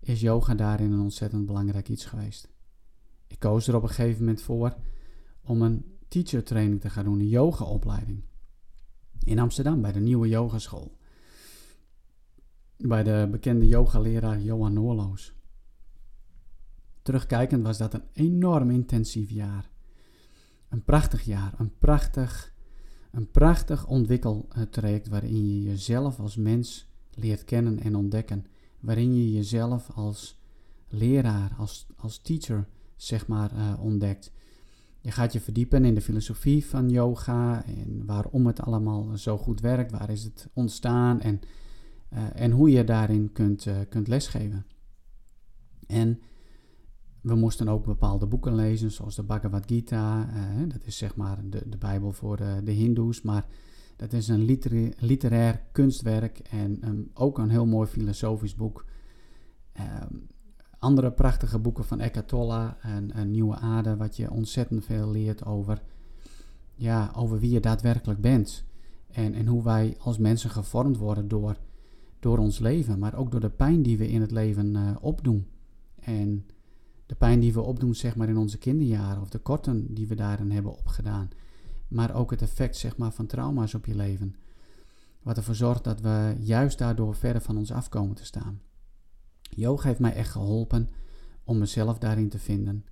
is 0.00 0.20
yoga 0.20 0.54
daarin 0.54 0.92
een 0.92 1.00
ontzettend 1.00 1.46
belangrijk 1.46 1.88
iets 1.88 2.04
geweest. 2.04 2.48
Ik 3.26 3.38
koos 3.38 3.68
er 3.68 3.76
op 3.76 3.82
een 3.82 3.88
gegeven 3.88 4.18
moment 4.18 4.42
voor 4.42 4.76
om 5.42 5.62
een 5.62 5.97
teacher 6.08 6.44
training 6.44 6.80
te 6.80 6.90
gaan 6.90 7.04
doen, 7.04 7.20
een 7.20 7.28
yogaopleiding. 7.28 8.22
In 9.24 9.38
Amsterdam 9.38 9.82
bij 9.82 9.92
de 9.92 10.00
nieuwe 10.00 10.28
yogaschool. 10.28 10.96
Bij 12.76 13.02
de 13.02 13.28
bekende 13.30 13.66
yogaleraar 13.66 14.40
Johan 14.40 14.72
Noorloos. 14.72 15.32
Terugkijkend 17.02 17.62
was 17.62 17.78
dat 17.78 17.94
een 17.94 18.04
enorm 18.12 18.70
intensief 18.70 19.30
jaar. 19.30 19.70
Een 20.68 20.84
prachtig 20.84 21.22
jaar, 21.22 21.54
een 21.58 21.78
prachtig, 21.78 22.54
een 23.10 23.30
prachtig 23.30 23.86
ontwikkeltraject 23.86 25.08
waarin 25.08 25.46
je 25.48 25.62
jezelf 25.62 26.20
als 26.20 26.36
mens 26.36 26.88
leert 27.10 27.44
kennen 27.44 27.80
en 27.80 27.94
ontdekken. 27.94 28.46
Waarin 28.80 29.14
je 29.14 29.32
jezelf 29.32 29.90
als 29.90 30.38
leraar, 30.88 31.54
als, 31.58 31.86
als 31.96 32.18
teacher, 32.18 32.68
zeg 32.96 33.26
maar, 33.26 33.52
uh, 33.52 33.84
ontdekt. 33.84 34.32
Je 35.08 35.14
gaat 35.14 35.32
je 35.32 35.40
verdiepen 35.40 35.84
in 35.84 35.94
de 35.94 36.00
filosofie 36.00 36.66
van 36.66 36.90
yoga 36.90 37.64
en 37.64 38.06
waarom 38.06 38.46
het 38.46 38.60
allemaal 38.60 39.16
zo 39.16 39.38
goed 39.38 39.60
werkt, 39.60 39.90
waar 39.90 40.10
is 40.10 40.24
het 40.24 40.48
ontstaan 40.52 41.20
en, 41.20 41.40
uh, 42.12 42.40
en 42.40 42.50
hoe 42.50 42.70
je 42.70 42.84
daarin 42.84 43.32
kunt, 43.32 43.66
uh, 43.66 43.76
kunt 43.88 44.08
lesgeven. 44.08 44.66
En 45.86 46.20
we 47.20 47.34
moesten 47.34 47.68
ook 47.68 47.84
bepaalde 47.84 48.26
boeken 48.26 48.54
lezen, 48.54 48.90
zoals 48.90 49.16
de 49.16 49.22
Bhagavad 49.22 49.64
Gita. 49.66 50.28
Uh, 50.28 50.68
dat 50.68 50.86
is 50.86 50.96
zeg 50.96 51.16
maar 51.16 51.38
de, 51.44 51.68
de 51.68 51.78
Bijbel 51.78 52.12
voor 52.12 52.36
de, 52.36 52.60
de 52.64 52.72
Hindoes, 52.72 53.22
maar 53.22 53.46
dat 53.96 54.12
is 54.12 54.28
een 54.28 54.44
literair, 54.98 55.62
kunstwerk 55.72 56.38
en 56.38 56.88
um, 56.88 57.10
ook 57.14 57.38
een 57.38 57.50
heel 57.50 57.66
mooi 57.66 57.88
filosofisch 57.88 58.54
boek. 58.54 58.84
Um, 60.02 60.26
andere 60.78 61.12
prachtige 61.12 61.58
boeken 61.58 61.84
van 61.84 62.00
Eckhart 62.00 62.32
en, 62.80 63.12
en 63.12 63.30
Nieuwe 63.30 63.56
Aarde, 63.56 63.96
wat 63.96 64.16
je 64.16 64.30
ontzettend 64.30 64.84
veel 64.84 65.10
leert 65.10 65.44
over, 65.44 65.82
ja, 66.74 67.12
over 67.16 67.38
wie 67.38 67.50
je 67.50 67.60
daadwerkelijk 67.60 68.20
bent. 68.20 68.64
En, 69.10 69.34
en 69.34 69.46
hoe 69.46 69.62
wij 69.62 69.96
als 69.98 70.18
mensen 70.18 70.50
gevormd 70.50 70.96
worden 70.96 71.28
door, 71.28 71.56
door 72.20 72.38
ons 72.38 72.58
leven, 72.58 72.98
maar 72.98 73.14
ook 73.14 73.30
door 73.30 73.40
de 73.40 73.50
pijn 73.50 73.82
die 73.82 73.98
we 73.98 74.08
in 74.08 74.20
het 74.20 74.30
leven 74.30 74.74
uh, 74.74 74.90
opdoen. 75.00 75.46
En 76.00 76.46
de 77.06 77.14
pijn 77.14 77.40
die 77.40 77.52
we 77.52 77.60
opdoen, 77.60 77.94
zeg 77.94 78.16
maar, 78.16 78.28
in 78.28 78.36
onze 78.36 78.58
kinderjaren, 78.58 79.22
of 79.22 79.28
de 79.28 79.38
korten 79.38 79.94
die 79.94 80.06
we 80.06 80.14
daarin 80.14 80.50
hebben 80.50 80.78
opgedaan. 80.78 81.28
Maar 81.88 82.14
ook 82.14 82.30
het 82.30 82.42
effect, 82.42 82.76
zeg 82.76 82.96
maar, 82.96 83.12
van 83.12 83.26
trauma's 83.26 83.74
op 83.74 83.86
je 83.86 83.96
leven. 83.96 84.34
Wat 85.22 85.36
ervoor 85.36 85.54
zorgt 85.54 85.84
dat 85.84 86.00
we 86.00 86.36
juist 86.40 86.78
daardoor 86.78 87.14
verder 87.14 87.42
van 87.42 87.56
ons 87.56 87.72
afkomen 87.72 88.14
te 88.14 88.24
staan. 88.24 88.60
Yoga 89.48 89.88
heeft 89.88 90.00
mij 90.00 90.14
echt 90.14 90.30
geholpen 90.30 90.88
om 91.44 91.58
mezelf 91.58 91.98
daarin 91.98 92.28
te 92.28 92.38
vinden. 92.38 92.84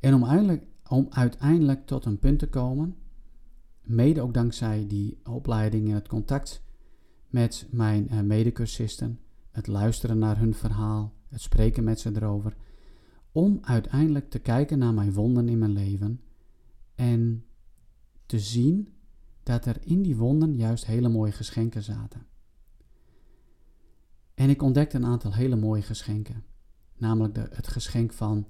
En 0.00 0.14
om, 0.14 0.24
uiteindelijk, 0.24 0.64
om 0.88 1.06
uiteindelijk 1.10 1.86
tot 1.86 2.04
een 2.04 2.18
punt 2.18 2.38
te 2.38 2.48
komen, 2.48 2.96
mede 3.82 4.20
ook 4.20 4.34
dankzij 4.34 4.86
die 4.86 5.18
opleiding 5.24 5.88
en 5.88 5.94
het 5.94 6.08
contact 6.08 6.62
met 7.28 7.66
mijn 7.70 8.08
uh, 8.12 8.20
medecursisten, 8.20 9.20
het 9.50 9.66
luisteren 9.66 10.18
naar 10.18 10.38
hun 10.38 10.54
verhaal, 10.54 11.12
het 11.28 11.40
spreken 11.40 11.84
met 11.84 12.00
ze 12.00 12.10
erover, 12.14 12.56
om 13.32 13.58
uiteindelijk 13.62 14.30
te 14.30 14.38
kijken 14.38 14.78
naar 14.78 14.94
mijn 14.94 15.12
wonden 15.12 15.48
in 15.48 15.58
mijn 15.58 15.72
leven 15.72 16.20
en 16.94 17.44
te 18.26 18.38
zien 18.38 18.92
dat 19.42 19.66
er 19.66 19.76
in 19.80 20.02
die 20.02 20.16
wonden 20.16 20.56
juist 20.56 20.86
hele 20.86 21.08
mooie 21.08 21.32
geschenken 21.32 21.82
zaten. 21.82 22.26
En 24.36 24.50
ik 24.50 24.62
ontdekte 24.62 24.96
een 24.96 25.04
aantal 25.04 25.34
hele 25.34 25.56
mooie 25.56 25.82
geschenken. 25.82 26.44
Namelijk 26.96 27.34
de, 27.34 27.48
het 27.50 27.68
geschenk 27.68 28.12
van 28.12 28.46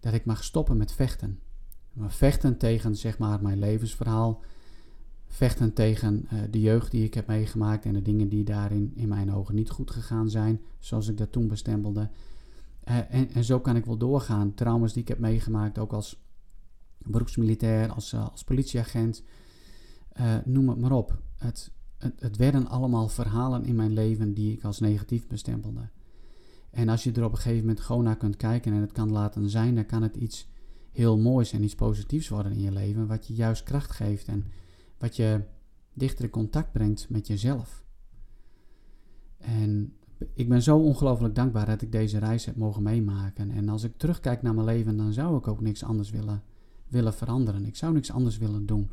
dat 0.00 0.12
ik 0.12 0.24
mag 0.24 0.44
stoppen 0.44 0.76
met 0.76 0.92
vechten. 0.92 1.38
Maar 1.92 2.12
vechten 2.12 2.56
tegen 2.56 2.96
zeg 2.96 3.18
maar 3.18 3.42
mijn 3.42 3.58
levensverhaal. 3.58 4.40
Vechten 5.26 5.72
tegen 5.72 6.28
uh, 6.32 6.40
de 6.50 6.60
jeugd 6.60 6.90
die 6.90 7.04
ik 7.04 7.14
heb 7.14 7.26
meegemaakt 7.26 7.84
en 7.84 7.92
de 7.92 8.02
dingen 8.02 8.28
die 8.28 8.44
daarin 8.44 8.92
in 8.94 9.08
mijn 9.08 9.32
ogen 9.32 9.54
niet 9.54 9.70
goed 9.70 9.90
gegaan 9.90 10.30
zijn, 10.30 10.60
zoals 10.78 11.08
ik 11.08 11.18
dat 11.18 11.32
toen 11.32 11.48
bestempelde. 11.48 12.10
Uh, 12.88 13.14
en, 13.36 13.44
zo 13.44 13.60
kan 13.60 13.76
ik 13.76 13.84
wel 13.84 13.96
doorgaan. 13.96 14.54
Trauma's 14.54 14.92
die 14.92 15.02
ik 15.02 15.08
heb 15.08 15.18
meegemaakt, 15.18 15.78
ook 15.78 15.92
als 15.92 16.22
beroepsmilitair, 16.98 17.92
als, 17.92 18.12
uh, 18.12 18.30
als 18.30 18.44
politieagent, 18.44 19.22
noem 20.44 20.68
het 20.68 20.78
maar 20.78 20.92
op. 20.92 21.18
Het, 21.36 21.70
het, 22.02 22.20
het 22.20 22.36
werden 22.36 22.68
allemaal 22.68 23.08
verhalen 23.08 23.64
in 23.64 23.74
mijn 23.74 23.92
leven 23.92 24.34
die 24.34 24.52
ik 24.52 24.64
als 24.64 24.80
negatief 24.80 25.26
bestempelde. 25.26 25.88
En 26.70 26.88
als 26.88 27.04
je 27.04 27.12
er 27.12 27.24
op 27.24 27.32
een 27.32 27.38
gegeven 27.38 27.60
moment 27.60 27.80
gewoon 27.80 28.04
naar 28.04 28.16
kunt 28.16 28.36
kijken 28.36 28.72
en 28.72 28.80
het 28.80 28.92
kan 28.92 29.12
laten 29.12 29.50
zijn, 29.50 29.74
dan 29.74 29.86
kan 29.86 30.02
het 30.02 30.16
iets 30.16 30.48
heel 30.90 31.18
moois 31.18 31.52
en 31.52 31.62
iets 31.62 31.74
positiefs 31.74 32.28
worden 32.28 32.52
in 32.52 32.60
je 32.60 32.72
leven, 32.72 33.06
wat 33.06 33.26
je 33.26 33.34
juist 33.34 33.62
kracht 33.62 33.90
geeft 33.90 34.28
en 34.28 34.44
wat 34.98 35.16
je 35.16 35.40
dichter 35.94 36.24
in 36.24 36.30
contact 36.30 36.72
brengt 36.72 37.08
met 37.08 37.26
jezelf. 37.26 37.84
En 39.38 39.96
ik 40.34 40.48
ben 40.48 40.62
zo 40.62 40.78
ongelooflijk 40.78 41.34
dankbaar 41.34 41.66
dat 41.66 41.82
ik 41.82 41.92
deze 41.92 42.18
reis 42.18 42.44
heb 42.44 42.56
mogen 42.56 42.82
meemaken. 42.82 43.50
En 43.50 43.68
als 43.68 43.82
ik 43.82 43.96
terugkijk 43.96 44.42
naar 44.42 44.54
mijn 44.54 44.66
leven, 44.66 44.96
dan 44.96 45.12
zou 45.12 45.36
ik 45.36 45.48
ook 45.48 45.60
niks 45.60 45.84
anders 45.84 46.10
willen, 46.10 46.42
willen 46.88 47.14
veranderen. 47.14 47.66
Ik 47.66 47.76
zou 47.76 47.92
niks 47.92 48.10
anders 48.10 48.38
willen 48.38 48.66
doen. 48.66 48.90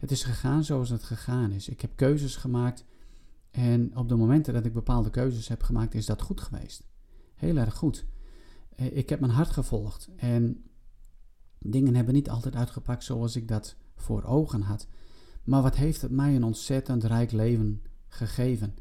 Het 0.00 0.10
is 0.10 0.22
gegaan 0.22 0.64
zoals 0.64 0.88
het 0.88 1.02
gegaan 1.02 1.50
is. 1.50 1.68
Ik 1.68 1.80
heb 1.80 1.90
keuzes 1.94 2.36
gemaakt 2.36 2.84
en 3.50 3.96
op 3.96 4.08
de 4.08 4.14
momenten 4.16 4.54
dat 4.54 4.64
ik 4.64 4.72
bepaalde 4.72 5.10
keuzes 5.10 5.48
heb 5.48 5.62
gemaakt, 5.62 5.94
is 5.94 6.06
dat 6.06 6.22
goed 6.22 6.40
geweest. 6.40 6.82
Heel 7.34 7.56
erg 7.56 7.74
goed. 7.74 8.04
Eh, 8.76 8.96
ik 8.96 9.08
heb 9.08 9.20
mijn 9.20 9.32
hart 9.32 9.50
gevolgd 9.50 10.08
en 10.16 10.64
dingen 11.58 11.94
hebben 11.94 12.14
niet 12.14 12.30
altijd 12.30 12.56
uitgepakt 12.56 13.04
zoals 13.04 13.36
ik 13.36 13.48
dat 13.48 13.76
voor 13.96 14.22
ogen 14.22 14.62
had. 14.62 14.88
Maar 15.44 15.62
wat 15.62 15.76
heeft 15.76 16.02
het 16.02 16.10
mij 16.10 16.36
een 16.36 16.44
ontzettend 16.44 17.04
rijk 17.04 17.32
leven 17.32 17.82
gegeven? 18.08 18.74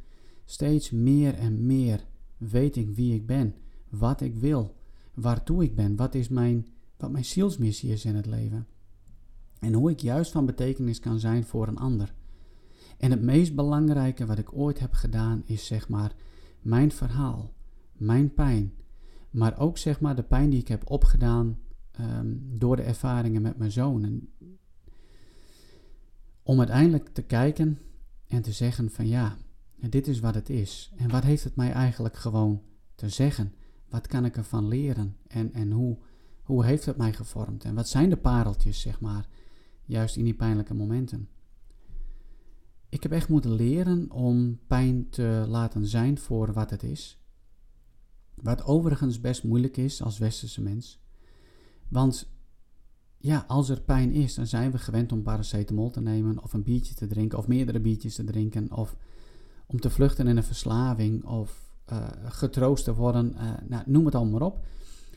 Steeds 0.46 0.92
meer 0.92 1.34
en 1.36 1.66
meer 1.66 2.06
weet 2.38 2.76
ik 2.76 2.90
wie 2.90 3.14
ik 3.14 3.26
ben, 3.26 3.56
wat 3.90 4.22
ik 4.22 4.36
wil, 4.36 4.76
waartoe 5.14 5.64
ik 5.64 5.76
ben, 5.76 5.96
wat, 5.96 6.16
is 6.16 6.28
mijn, 6.28 6.68
wat 6.98 7.12
mijn 7.12 7.26
zielsmissie 7.26 7.92
is 7.92 8.06
in 8.06 8.16
het 8.16 8.26
leven. 8.26 8.68
En 9.60 9.74
hoe 9.74 9.92
ik 9.92 10.00
juist 10.00 10.32
van 10.32 10.46
betekenis 10.46 11.00
kan 11.00 11.20
zijn 11.20 11.44
voor 11.44 11.68
een 11.68 11.78
ander. 11.78 12.14
En 12.98 13.12
het 13.12 13.22
meest 13.22 13.56
belangrijke 13.56 14.26
wat 14.26 14.38
ik 14.38 14.54
ooit 14.54 14.80
heb 14.80 14.94
gedaan 14.94 15.44
is 15.46 15.66
zeg 15.66 15.90
maar 15.90 16.16
mijn 16.62 16.92
verhaal, 16.92 17.54
mijn 17.94 18.34
pijn. 18.34 18.74
Maar 19.30 19.60
ook 19.60 19.78
zeg 19.78 20.00
maar 20.00 20.16
de 20.16 20.24
pijn 20.24 20.50
die 20.50 20.60
ik 20.60 20.68
heb 20.68 20.90
opgedaan 20.90 21.60
um, 22.00 22.58
door 22.58 22.76
de 22.76 22.82
ervaringen 22.82 23.42
met 23.42 23.58
mijn 23.58 23.72
zoon. 23.72 24.04
En 24.04 24.30
om 26.44 26.58
uiteindelijk 26.58 27.10
te 27.10 27.22
kijken 27.22 27.80
en 28.28 28.42
te 28.42 28.52
zeggen 28.52 28.90
van 28.90 29.08
ja, 29.08 29.38
dit 29.90 30.08
is 30.08 30.20
wat 30.20 30.36
het 30.36 30.50
is. 30.50 30.92
En 30.98 31.10
wat 31.10 31.24
heeft 31.24 31.44
het 31.44 31.56
mij 31.56 31.72
eigenlijk 31.72 32.16
gewoon 32.16 32.62
te 32.96 33.10
zeggen? 33.10 33.54
Wat 33.90 34.08
kan 34.08 34.26
ik 34.26 34.38
ervan 34.38 34.68
leren? 34.68 35.18
En, 35.28 35.54
en 35.54 35.72
hoe, 35.72 35.98
hoe 36.44 36.66
heeft 36.66 36.86
het 36.86 36.98
mij 36.98 37.14
gevormd? 37.14 37.64
En 37.64 37.76
wat 37.76 37.88
zijn 37.88 38.10
de 38.10 38.18
pareltjes, 38.18 38.82
zeg 38.82 39.00
maar, 39.00 39.28
juist 39.90 40.16
in 40.16 40.24
die 40.24 40.34
pijnlijke 40.34 40.74
momenten. 40.74 41.30
Ik 42.90 43.04
heb 43.04 43.12
echt 43.12 43.30
moeten 43.30 43.52
leren 43.52 44.12
om 44.12 44.60
pijn 44.68 45.10
te 45.10 45.46
laten 45.48 45.88
zijn 45.88 46.18
voor 46.18 46.54
wat 46.54 46.70
het 46.70 46.84
is. 46.84 47.20
Wat 48.34 48.66
overigens 48.66 49.20
best 49.20 49.44
moeilijk 49.44 49.78
is 49.78 50.02
als 50.02 50.18
westerse 50.18 50.62
mens. 50.62 51.02
Want 51.88 52.30
ja, 53.18 53.46
als 53.48 53.70
er 53.70 53.82
pijn 53.82 54.12
is, 54.12 54.36
dan 54.36 54.48
zijn 54.48 54.72
we 54.72 54.78
gewend 54.78 55.12
om 55.12 55.22
paracetamol 55.22 55.90
te 55.90 56.02
nemen 56.02 56.44
of 56.44 56.54
een 56.54 56.64
biertje 56.64 56.94
te 56.94 57.08
drinken 57.08 57.38
of 57.38 57.48
meerdere 57.48 57.80
biertjes 57.80 58.16
te 58.16 58.24
drinken 58.24 58.72
of 58.72 58.96
om 59.66 59.80
te 59.80 59.90
vluchten 59.90 60.28
in 60.28 60.38
een 60.38 60.44
verslaving 60.44 61.24
of 61.26 61.74
uh, 61.92 62.08
getroost 62.24 62.84
te 62.84 62.94
worden. 62.94 63.34
Uh, 63.36 63.52
nou, 63.68 63.84
noem 63.86 64.06
het 64.06 64.16
allemaal 64.16 64.40
maar 64.40 64.48
op. 64.48 64.66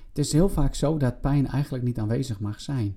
Het 0.08 0.18
is 0.18 0.32
heel 0.32 0.48
vaak 0.48 0.74
zo 0.74 0.96
dat 0.96 1.20
pijn 1.20 1.46
eigenlijk 1.46 1.85
niet 1.85 1.98
aanwezig 1.98 2.40
mag 2.40 2.61
zijn. 2.61 2.96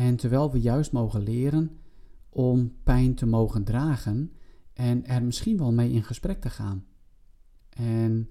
En 0.00 0.16
terwijl 0.16 0.52
we 0.52 0.60
juist 0.60 0.92
mogen 0.92 1.22
leren 1.22 1.78
om 2.28 2.74
pijn 2.82 3.14
te 3.14 3.26
mogen 3.26 3.64
dragen 3.64 4.32
en 4.72 5.06
er 5.06 5.24
misschien 5.24 5.58
wel 5.58 5.72
mee 5.72 5.92
in 5.92 6.02
gesprek 6.02 6.40
te 6.40 6.50
gaan. 6.50 6.86
En 7.68 8.30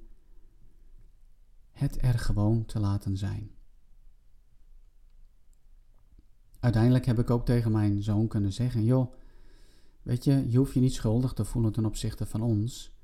het 1.72 2.04
er 2.04 2.20
gewoon 2.20 2.66
te 2.66 2.80
laten 2.80 3.18
zijn. 3.18 3.52
Uiteindelijk 6.60 7.06
heb 7.06 7.20
ik 7.20 7.30
ook 7.30 7.46
tegen 7.46 7.72
mijn 7.72 8.04
zoon 8.04 8.28
kunnen 8.28 8.54
zeggen: 8.54 8.84
joh, 8.84 9.14
weet 10.02 10.24
je, 10.24 10.50
je 10.50 10.58
hoeft 10.58 10.74
je 10.74 10.80
niet 10.80 10.94
schuldig 10.94 11.34
te 11.34 11.46
voelen 11.46 11.72
ten 11.72 11.86
opzichte 11.86 12.26
van 12.26 12.42
ons. 12.42 12.96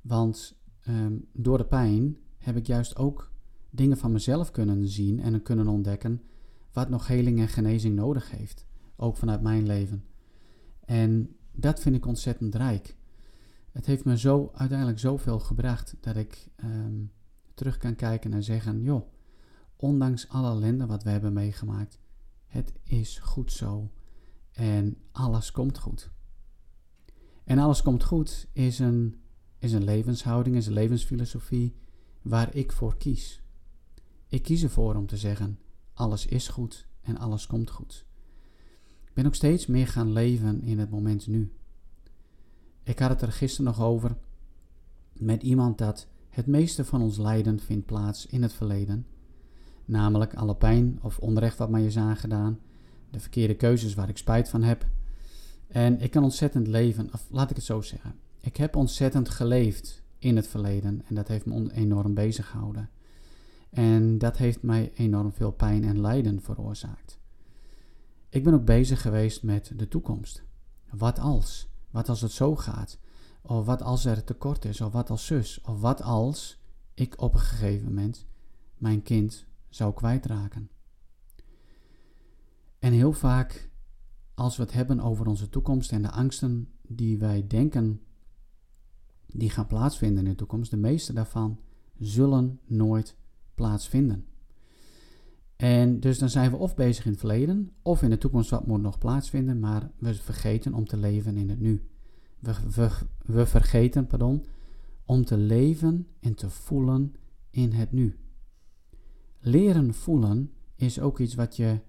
Want 0.00 0.60
um, 0.88 1.28
door 1.32 1.58
de 1.58 1.66
pijn 1.66 2.16
heb 2.36 2.56
ik 2.56 2.66
juist 2.66 2.96
ook 2.96 3.32
dingen 3.70 3.96
van 3.96 4.12
mezelf 4.12 4.50
kunnen 4.50 4.88
zien 4.88 5.20
en 5.20 5.42
kunnen 5.42 5.68
ontdekken 5.68 6.22
wat 6.76 6.88
nog 6.88 7.06
heling 7.06 7.38
en 7.38 7.48
genezing 7.48 7.94
nodig 7.94 8.30
heeft. 8.30 8.66
Ook 8.96 9.16
vanuit 9.16 9.42
mijn 9.42 9.66
leven. 9.66 10.04
En 10.84 11.36
dat 11.52 11.80
vind 11.80 11.96
ik 11.96 12.06
ontzettend 12.06 12.54
rijk. 12.54 12.96
Het 13.72 13.86
heeft 13.86 14.04
me 14.04 14.18
zo 14.18 14.50
uiteindelijk 14.54 14.98
zoveel 14.98 15.38
gebracht 15.38 15.96
dat 16.00 16.16
ik 16.16 16.48
ehm, 16.56 17.04
terug 17.54 17.78
kan 17.78 17.94
kijken 17.94 18.32
en 18.32 18.42
zeggen: 18.42 18.82
joh, 18.82 19.12
ondanks 19.76 20.28
alle 20.28 20.50
ellende 20.50 20.86
wat 20.86 21.02
we 21.02 21.10
hebben 21.10 21.32
meegemaakt, 21.32 21.98
het 22.46 22.72
is 22.82 23.18
goed 23.18 23.52
zo. 23.52 23.90
En 24.52 24.96
alles 25.12 25.50
komt 25.50 25.78
goed. 25.78 26.10
En 27.44 27.58
alles 27.58 27.82
komt 27.82 28.04
goed 28.04 28.46
is 28.52 28.78
een, 28.78 29.20
is 29.58 29.72
een 29.72 29.84
levenshouding, 29.84 30.56
is 30.56 30.66
een 30.66 30.72
levensfilosofie 30.72 31.76
waar 32.22 32.54
ik 32.54 32.72
voor 32.72 32.96
kies. 32.96 33.42
Ik 34.26 34.42
kies 34.42 34.62
ervoor 34.62 34.94
om 34.94 35.06
te 35.06 35.16
zeggen: 35.16 35.58
alles 35.96 36.26
is 36.26 36.48
goed 36.48 36.86
en 37.02 37.18
alles 37.18 37.46
komt 37.46 37.70
goed. 37.70 38.04
Ik 39.04 39.12
ben 39.14 39.26
ook 39.26 39.34
steeds 39.34 39.66
meer 39.66 39.86
gaan 39.86 40.12
leven 40.12 40.62
in 40.62 40.78
het 40.78 40.90
moment 40.90 41.26
nu. 41.26 41.52
Ik 42.82 42.98
had 42.98 43.10
het 43.10 43.22
er 43.22 43.32
gisteren 43.32 43.66
nog 43.66 43.80
over 43.80 44.16
met 45.12 45.42
iemand 45.42 45.78
dat 45.78 46.06
het 46.28 46.46
meeste 46.46 46.84
van 46.84 47.02
ons 47.02 47.18
lijden 47.18 47.60
vindt 47.60 47.86
plaats 47.86 48.26
in 48.26 48.42
het 48.42 48.52
verleden. 48.52 49.06
Namelijk 49.84 50.34
alle 50.34 50.56
pijn 50.56 50.98
of 51.02 51.18
onrecht 51.18 51.58
wat 51.58 51.70
mij 51.70 51.86
is 51.86 51.96
aangedaan, 51.96 52.58
de 53.10 53.20
verkeerde 53.20 53.54
keuzes 53.54 53.94
waar 53.94 54.08
ik 54.08 54.18
spijt 54.18 54.48
van 54.48 54.62
heb. 54.62 54.86
En 55.66 56.00
ik 56.00 56.10
kan 56.10 56.22
ontzettend 56.22 56.66
leven, 56.66 57.12
of 57.12 57.26
laat 57.30 57.50
ik 57.50 57.56
het 57.56 57.64
zo 57.64 57.80
zeggen. 57.80 58.14
Ik 58.40 58.56
heb 58.56 58.76
ontzettend 58.76 59.28
geleefd 59.28 60.02
in 60.18 60.36
het 60.36 60.46
verleden 60.46 61.02
en 61.06 61.14
dat 61.14 61.28
heeft 61.28 61.46
me 61.46 61.72
enorm 61.72 62.14
bezig 62.14 62.50
gehouden. 62.50 62.90
En 63.76 64.18
dat 64.18 64.36
heeft 64.36 64.62
mij 64.62 64.92
enorm 64.94 65.32
veel 65.32 65.50
pijn 65.50 65.84
en 65.84 66.00
lijden 66.00 66.42
veroorzaakt. 66.42 67.18
Ik 68.28 68.44
ben 68.44 68.54
ook 68.54 68.64
bezig 68.64 69.02
geweest 69.02 69.42
met 69.42 69.72
de 69.76 69.88
toekomst. 69.88 70.44
Wat 70.90 71.18
als? 71.18 71.68
Wat 71.90 72.08
als 72.08 72.20
het 72.20 72.32
zo 72.32 72.56
gaat? 72.56 72.98
Of 73.42 73.66
wat 73.66 73.82
als 73.82 74.04
er 74.04 74.24
tekort 74.24 74.64
is? 74.64 74.80
Of 74.80 74.92
wat 74.92 75.10
als 75.10 75.26
zus? 75.26 75.60
Of 75.60 75.80
wat 75.80 76.02
als 76.02 76.60
ik 76.94 77.20
op 77.20 77.34
een 77.34 77.40
gegeven 77.40 77.86
moment 77.86 78.26
mijn 78.78 79.02
kind 79.02 79.46
zou 79.68 79.94
kwijtraken? 79.94 80.70
En 82.78 82.92
heel 82.92 83.12
vaak, 83.12 83.70
als 84.34 84.56
we 84.56 84.62
het 84.62 84.72
hebben 84.72 85.00
over 85.00 85.26
onze 85.26 85.48
toekomst 85.48 85.92
en 85.92 86.02
de 86.02 86.10
angsten 86.10 86.68
die 86.82 87.18
wij 87.18 87.46
denken 87.46 88.00
die 89.26 89.50
gaan 89.50 89.66
plaatsvinden 89.66 90.24
in 90.24 90.30
de 90.30 90.36
toekomst, 90.36 90.70
de 90.70 90.76
meeste 90.76 91.12
daarvan 91.12 91.60
zullen 91.98 92.60
nooit 92.64 93.16
plaatsvinden. 93.56 94.24
En 95.56 96.00
dus 96.00 96.18
dan 96.18 96.30
zijn 96.30 96.50
we 96.50 96.56
of 96.56 96.74
bezig 96.74 97.04
in 97.04 97.10
het 97.10 97.20
verleden, 97.20 97.72
of 97.82 98.02
in 98.02 98.10
de 98.10 98.18
toekomst 98.18 98.50
wat 98.50 98.66
moet 98.66 98.80
nog 98.80 98.98
plaatsvinden, 98.98 99.60
maar 99.60 99.90
we 99.98 100.14
vergeten 100.14 100.74
om 100.74 100.86
te 100.86 100.96
leven 100.96 101.36
in 101.36 101.48
het 101.50 101.60
nu. 101.60 101.82
We, 102.38 102.54
we, 102.74 102.90
we 103.24 103.46
vergeten, 103.46 104.06
pardon, 104.06 104.44
om 105.04 105.24
te 105.24 105.36
leven 105.36 106.06
en 106.20 106.34
te 106.34 106.50
voelen 106.50 107.14
in 107.50 107.72
het 107.72 107.92
nu. 107.92 108.18
Leren 109.38 109.94
voelen 109.94 110.52
is 110.74 111.00
ook 111.00 111.18
iets 111.18 111.34
wat 111.34 111.56
je 111.56 111.80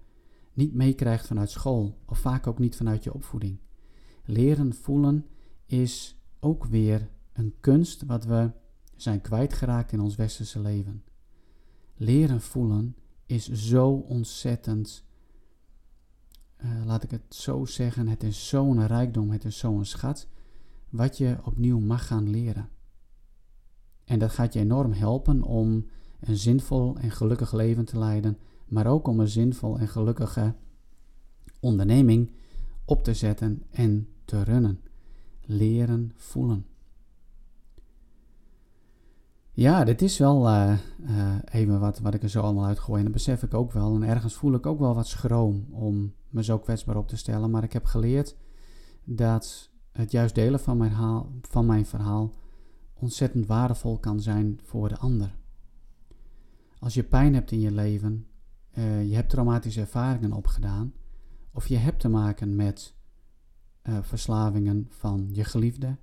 niet 0.52 0.74
meekrijgt 0.74 1.26
vanuit 1.26 1.50
school, 1.50 1.98
of 2.06 2.18
vaak 2.18 2.46
ook 2.46 2.58
niet 2.58 2.76
vanuit 2.76 3.04
je 3.04 3.14
opvoeding. 3.14 3.58
Leren 4.24 4.74
voelen 4.74 5.26
is 5.66 6.16
ook 6.40 6.64
weer 6.64 7.08
een 7.32 7.54
kunst 7.60 8.04
wat 8.04 8.24
we 8.24 8.50
zijn 8.96 9.20
kwijtgeraakt 9.20 9.92
in 9.92 10.00
ons 10.00 10.16
westerse 10.16 10.60
leven. 10.60 11.02
Leren 12.00 12.40
voelen 12.40 12.96
is 13.26 13.50
zo 13.50 13.90
ontzettend, 13.90 15.04
uh, 16.64 16.84
laat 16.84 17.02
ik 17.02 17.10
het 17.10 17.34
zo 17.34 17.64
zeggen, 17.64 18.08
het 18.08 18.22
is 18.22 18.48
zo'n 18.48 18.86
rijkdom, 18.86 19.30
het 19.30 19.44
is 19.44 19.58
zo'n 19.58 19.84
schat, 19.84 20.28
wat 20.88 21.18
je 21.18 21.36
opnieuw 21.44 21.78
mag 21.78 22.06
gaan 22.06 22.30
leren. 22.30 22.68
En 24.04 24.18
dat 24.18 24.30
gaat 24.30 24.52
je 24.52 24.60
enorm 24.60 24.92
helpen 24.92 25.42
om 25.42 25.86
een 26.20 26.36
zinvol 26.36 26.96
en 26.96 27.10
gelukkig 27.10 27.52
leven 27.52 27.84
te 27.84 27.98
leiden, 27.98 28.38
maar 28.66 28.86
ook 28.86 29.06
om 29.06 29.20
een 29.20 29.28
zinvol 29.28 29.78
en 29.78 29.88
gelukkige 29.88 30.54
onderneming 31.60 32.32
op 32.84 33.04
te 33.04 33.14
zetten 33.14 33.62
en 33.70 34.08
te 34.24 34.42
runnen. 34.42 34.80
Leren 35.40 36.12
voelen. 36.16 36.66
Ja, 39.58 39.84
dit 39.84 40.02
is 40.02 40.18
wel 40.18 40.48
uh, 40.48 40.78
uh, 41.00 41.34
even 41.50 41.80
wat, 41.80 41.98
wat 41.98 42.14
ik 42.14 42.22
er 42.22 42.28
zo 42.28 42.40
allemaal 42.40 42.66
uitgooi. 42.66 42.98
En 42.98 43.04
dat 43.04 43.12
besef 43.12 43.42
ik 43.42 43.54
ook 43.54 43.72
wel. 43.72 43.94
En 43.94 44.02
ergens 44.02 44.34
voel 44.34 44.54
ik 44.54 44.66
ook 44.66 44.78
wel 44.78 44.94
wat 44.94 45.06
schroom 45.06 45.66
om 45.70 46.14
me 46.28 46.44
zo 46.44 46.58
kwetsbaar 46.58 46.96
op 46.96 47.08
te 47.08 47.16
stellen. 47.16 47.50
Maar 47.50 47.62
ik 47.62 47.72
heb 47.72 47.84
geleerd 47.84 48.36
dat 49.04 49.70
het 49.92 50.10
juist 50.10 50.34
delen 50.34 50.60
van 50.60 50.76
mijn, 50.76 50.92
van 51.40 51.66
mijn 51.66 51.86
verhaal 51.86 52.34
ontzettend 52.94 53.46
waardevol 53.46 53.98
kan 53.98 54.20
zijn 54.20 54.60
voor 54.62 54.88
de 54.88 54.98
ander. 54.98 55.34
Als 56.78 56.94
je 56.94 57.02
pijn 57.02 57.34
hebt 57.34 57.50
in 57.50 57.60
je 57.60 57.72
leven, 57.72 58.26
uh, 58.78 59.08
je 59.08 59.14
hebt 59.14 59.30
traumatische 59.30 59.80
ervaringen 59.80 60.32
opgedaan, 60.32 60.92
of 61.52 61.66
je 61.66 61.76
hebt 61.76 62.00
te 62.00 62.08
maken 62.08 62.56
met 62.56 62.94
verslavingen 64.00 64.86
van 64.88 65.28
je 65.32 65.44
geliefde, 65.44 65.96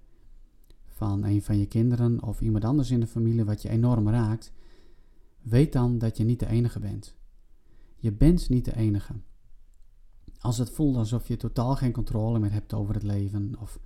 van 0.96 1.24
een 1.24 1.42
van 1.42 1.58
je 1.58 1.66
kinderen 1.66 2.24
of 2.24 2.42
iemand 2.42 2.66
anders 2.66 2.92
in 2.92 3.00
de 3.00 3.08
familie 3.08 3.46
wat 3.46 3.62
je 3.62 3.70
enorm 3.70 4.10
raakt, 4.10 4.52
weet 5.42 5.74
dan 5.74 5.98
dat 5.98 6.18
je 6.18 6.24
niet 6.24 6.40
de 6.40 6.48
enige 6.48 6.80
bent. 6.80 7.16
Je 7.96 8.12
bent 8.12 8.50
niet 8.50 8.66
de 8.66 8.76
enige. 8.76 9.14
Als 10.40 10.58
het 10.58 10.70
voelt 10.70 10.96
alsof 10.96 11.28
je 11.28 11.38
totaal 11.38 11.76
geen 11.76 11.92
controle 11.92 12.40
meer 12.40 12.52
hebt 12.52 12.74
over 12.74 12.94
het 12.94 13.04
leven 13.04 13.56
of 13.60 13.80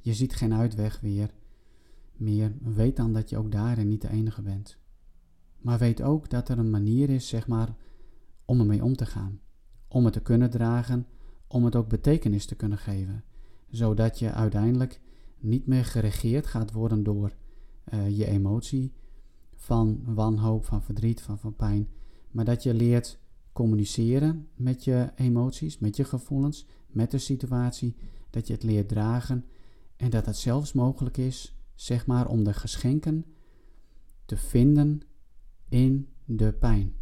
je 0.00 0.14
ziet 0.14 0.34
geen 0.34 0.54
uitweg 0.54 1.00
weer 1.00 1.30
meer, 2.12 2.52
weet 2.62 2.96
dan 2.96 3.12
dat 3.12 3.30
je 3.30 3.36
ook 3.36 3.52
daarin 3.52 3.88
niet 3.88 4.00
de 4.00 4.10
enige 4.10 4.42
bent. 4.42 4.78
Maar 5.58 5.78
weet 5.78 6.02
ook 6.02 6.30
dat 6.30 6.48
er 6.48 6.58
een 6.58 6.70
manier 6.70 7.10
is, 7.10 7.28
zeg 7.28 7.46
maar, 7.46 7.76
om 8.44 8.60
ermee 8.60 8.84
om 8.84 8.96
te 8.96 9.06
gaan. 9.06 9.40
Om 9.88 10.04
het 10.04 10.12
te 10.12 10.20
kunnen 10.20 10.50
dragen, 10.50 11.06
om 11.46 11.64
het 11.64 11.76
ook 11.76 11.88
betekenis 11.88 12.46
te 12.46 12.54
kunnen 12.54 12.78
geven. 12.78 13.24
Zodat 13.70 14.18
je 14.18 14.32
uiteindelijk 14.32 15.00
niet 15.38 15.66
meer 15.66 15.84
geregeerd 15.84 16.46
gaat 16.46 16.72
worden 16.72 17.02
door 17.02 17.36
uh, 17.94 18.16
je 18.16 18.26
emotie 18.26 18.92
van 19.54 20.00
wanhoop, 20.04 20.64
van 20.64 20.82
verdriet, 20.82 21.22
van, 21.22 21.38
van 21.38 21.56
pijn. 21.56 21.88
Maar 22.30 22.44
dat 22.44 22.62
je 22.62 22.74
leert 22.74 23.18
communiceren 23.52 24.48
met 24.54 24.84
je 24.84 25.12
emoties, 25.14 25.78
met 25.78 25.96
je 25.96 26.04
gevoelens, 26.04 26.66
met 26.86 27.10
de 27.10 27.18
situatie. 27.18 27.96
Dat 28.30 28.46
je 28.46 28.52
het 28.52 28.62
leert 28.62 28.88
dragen 28.88 29.44
en 29.96 30.10
dat 30.10 30.26
het 30.26 30.36
zelfs 30.36 30.72
mogelijk 30.72 31.16
is, 31.16 31.56
zeg 31.74 32.06
maar, 32.06 32.28
om 32.28 32.44
de 32.44 32.52
geschenken 32.52 33.24
te 34.24 34.36
vinden 34.36 35.00
in 35.68 36.08
de 36.24 36.52
pijn. 36.52 36.94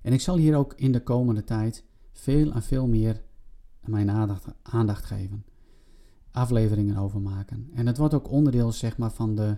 En 0.00 0.12
ik 0.12 0.20
zal 0.20 0.36
hier 0.36 0.56
ook 0.56 0.74
in 0.74 0.92
de 0.92 1.02
komende 1.02 1.44
tijd 1.44 1.84
veel 2.12 2.52
en 2.52 2.62
veel 2.62 2.86
meer 2.86 3.22
mijn 3.80 4.10
aandacht, 4.10 4.46
aandacht 4.62 5.04
geven 5.04 5.44
afleveringen 6.38 6.96
over 6.96 7.20
maken. 7.20 7.70
En 7.74 7.86
het 7.86 7.98
wordt 7.98 8.14
ook 8.14 8.30
onderdeel 8.30 8.72
zeg 8.72 8.98
maar, 8.98 9.12
van 9.12 9.34
de 9.34 9.56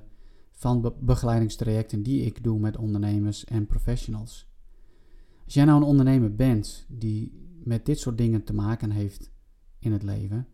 van 0.51 0.95
begeleidingstrajecten 1.01 2.03
die 2.03 2.25
ik 2.25 2.43
doe 2.43 2.59
met 2.59 2.77
ondernemers 2.77 3.45
en 3.45 3.67
professionals. 3.67 4.49
Als 5.45 5.55
jij 5.55 5.65
nou 5.65 5.81
een 5.81 5.87
ondernemer 5.89 6.35
bent 6.35 6.87
die 6.89 7.33
met 7.65 7.87
dit 7.87 7.99
soort 7.99 8.19
dingen 8.19 8.45
te 8.45 8.55
maken 8.55 8.91
heeft 8.91 9.31
in 9.79 9.93
het 9.93 10.03
leven, 10.03 10.47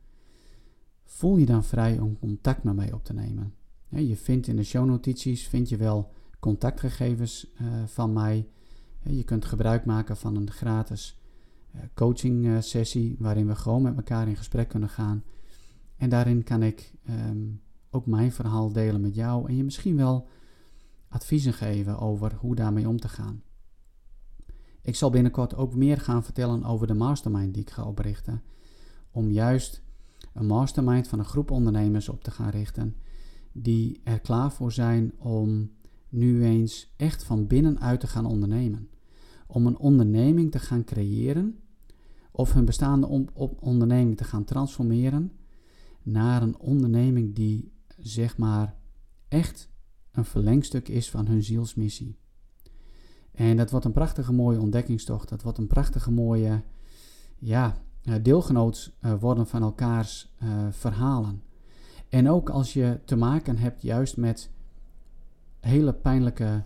voel 1.05 1.37
je 1.37 1.47
dan 1.47 1.65
vrij 1.65 1.99
om 1.99 2.19
contact 2.19 2.63
met 2.63 2.75
mij 2.75 2.93
op 2.93 3.05
te 3.05 3.13
nemen. 3.13 3.55
Je 3.89 4.17
vindt 4.17 4.47
in 4.47 4.57
de 4.57 4.65
shownotities 4.65 5.49
vind 5.49 5.69
je 5.69 5.77
wel 5.77 6.13
contactgegevens 6.41 7.53
uh, 7.63 7.69
van 7.87 8.13
mij. 8.13 8.49
Je 9.03 9.25
kunt 9.25 9.45
gebruik 9.45 9.85
maken 9.85 10.17
van 10.17 10.37
een 10.37 10.51
gratis 10.51 11.19
uh, 11.75 11.81
coaching 11.95 12.45
uh, 12.45 12.61
sessie 12.61 13.17
waarin 13.19 13.47
we 13.47 13.55
gewoon 13.55 13.83
met 13.83 13.97
elkaar 13.97 14.29
in 14.29 14.37
gesprek 14.37 14.69
kunnen 14.69 14.89
gaan 14.89 15.25
en 15.97 16.09
daarin 16.09 16.43
kan 16.43 16.63
ik 16.63 16.93
ehm, 17.05 17.47
ook 17.91 18.07
mijn 18.07 18.33
verhaal 18.33 18.73
delen 18.73 19.01
met 19.01 19.15
jou 19.15 19.49
en 19.49 19.57
je 19.57 19.65
misschien 19.65 19.97
wel 19.97 20.29
adviezen 21.09 21.53
geven 21.53 21.99
over 21.99 22.35
hoe 22.35 22.55
daarmee 22.55 22.89
om 22.89 23.01
te 23.01 23.09
gaan. 23.09 23.43
Ik 24.83 24.97
zal 24.97 25.11
binnenkort 25.11 25.55
ook 25.57 25.75
meer 25.75 26.01
gaan 26.01 26.25
vertellen 26.25 26.65
over 26.65 26.87
de 26.87 26.95
mastermind 26.95 27.55
die 27.55 27.63
ik 27.63 27.71
ga 27.71 27.85
oprichten. 27.85 28.43
Om 29.11 29.31
juist 29.31 29.83
een 30.33 30.47
mastermind 30.47 31.09
van 31.09 31.19
een 31.19 31.25
groep 31.25 31.51
ondernemers 31.51 32.09
op 32.09 32.25
te 32.25 32.31
gaan 32.31 32.51
richten. 32.51 32.97
Die 33.53 34.01
er 34.05 34.21
klaar 34.21 34.53
voor 34.53 34.73
zijn 34.73 35.13
om 35.19 35.71
nu 36.09 36.45
eens 36.45 36.93
echt 36.97 37.25
van 37.25 37.47
binnenuit 37.47 38.01
te 38.01 38.07
gaan 38.07 38.27
ondernemen. 38.27 38.89
Om 39.47 39.67
een 39.67 39.79
onderneming 39.79 40.51
te 40.51 40.59
gaan 40.59 40.85
creëren. 40.85 41.59
Of 42.31 42.53
hun 42.53 42.65
bestaande 42.65 43.29
onderneming 43.61 44.17
te 44.17 44.25
gaan 44.25 44.45
transformeren 44.45 45.33
naar 46.07 46.43
een 46.43 46.59
onderneming 46.59 47.35
die 47.35 47.73
zeg 47.99 48.37
maar 48.37 48.75
echt 49.29 49.69
een 50.13 50.25
verlengstuk 50.25 50.89
is 50.89 51.11
van 51.11 51.27
hun 51.27 51.43
zielsmissie. 51.43 52.19
En 53.33 53.57
dat 53.57 53.71
wordt 53.71 53.87
een 53.87 53.93
prachtige 53.93 54.33
mooie 54.33 54.61
ontdekkingstocht. 54.61 55.29
Dat 55.29 55.43
wordt 55.43 55.59
een 55.59 55.67
prachtige 55.67 56.11
mooie 56.11 56.63
ja, 57.39 57.83
deelgenoot 58.23 58.97
worden 59.21 59.47
van 59.47 59.63
elkaars 59.63 60.35
verhalen. 60.71 61.43
En 62.09 62.31
ook 62.31 62.51
als 62.51 62.73
je 62.73 63.01
te 63.05 63.17
maken 63.17 63.59
hebt 63.59 63.83
juist 63.83 64.17
met 64.17 64.51
hele 65.61 65.93
pijnlijke 65.93 66.65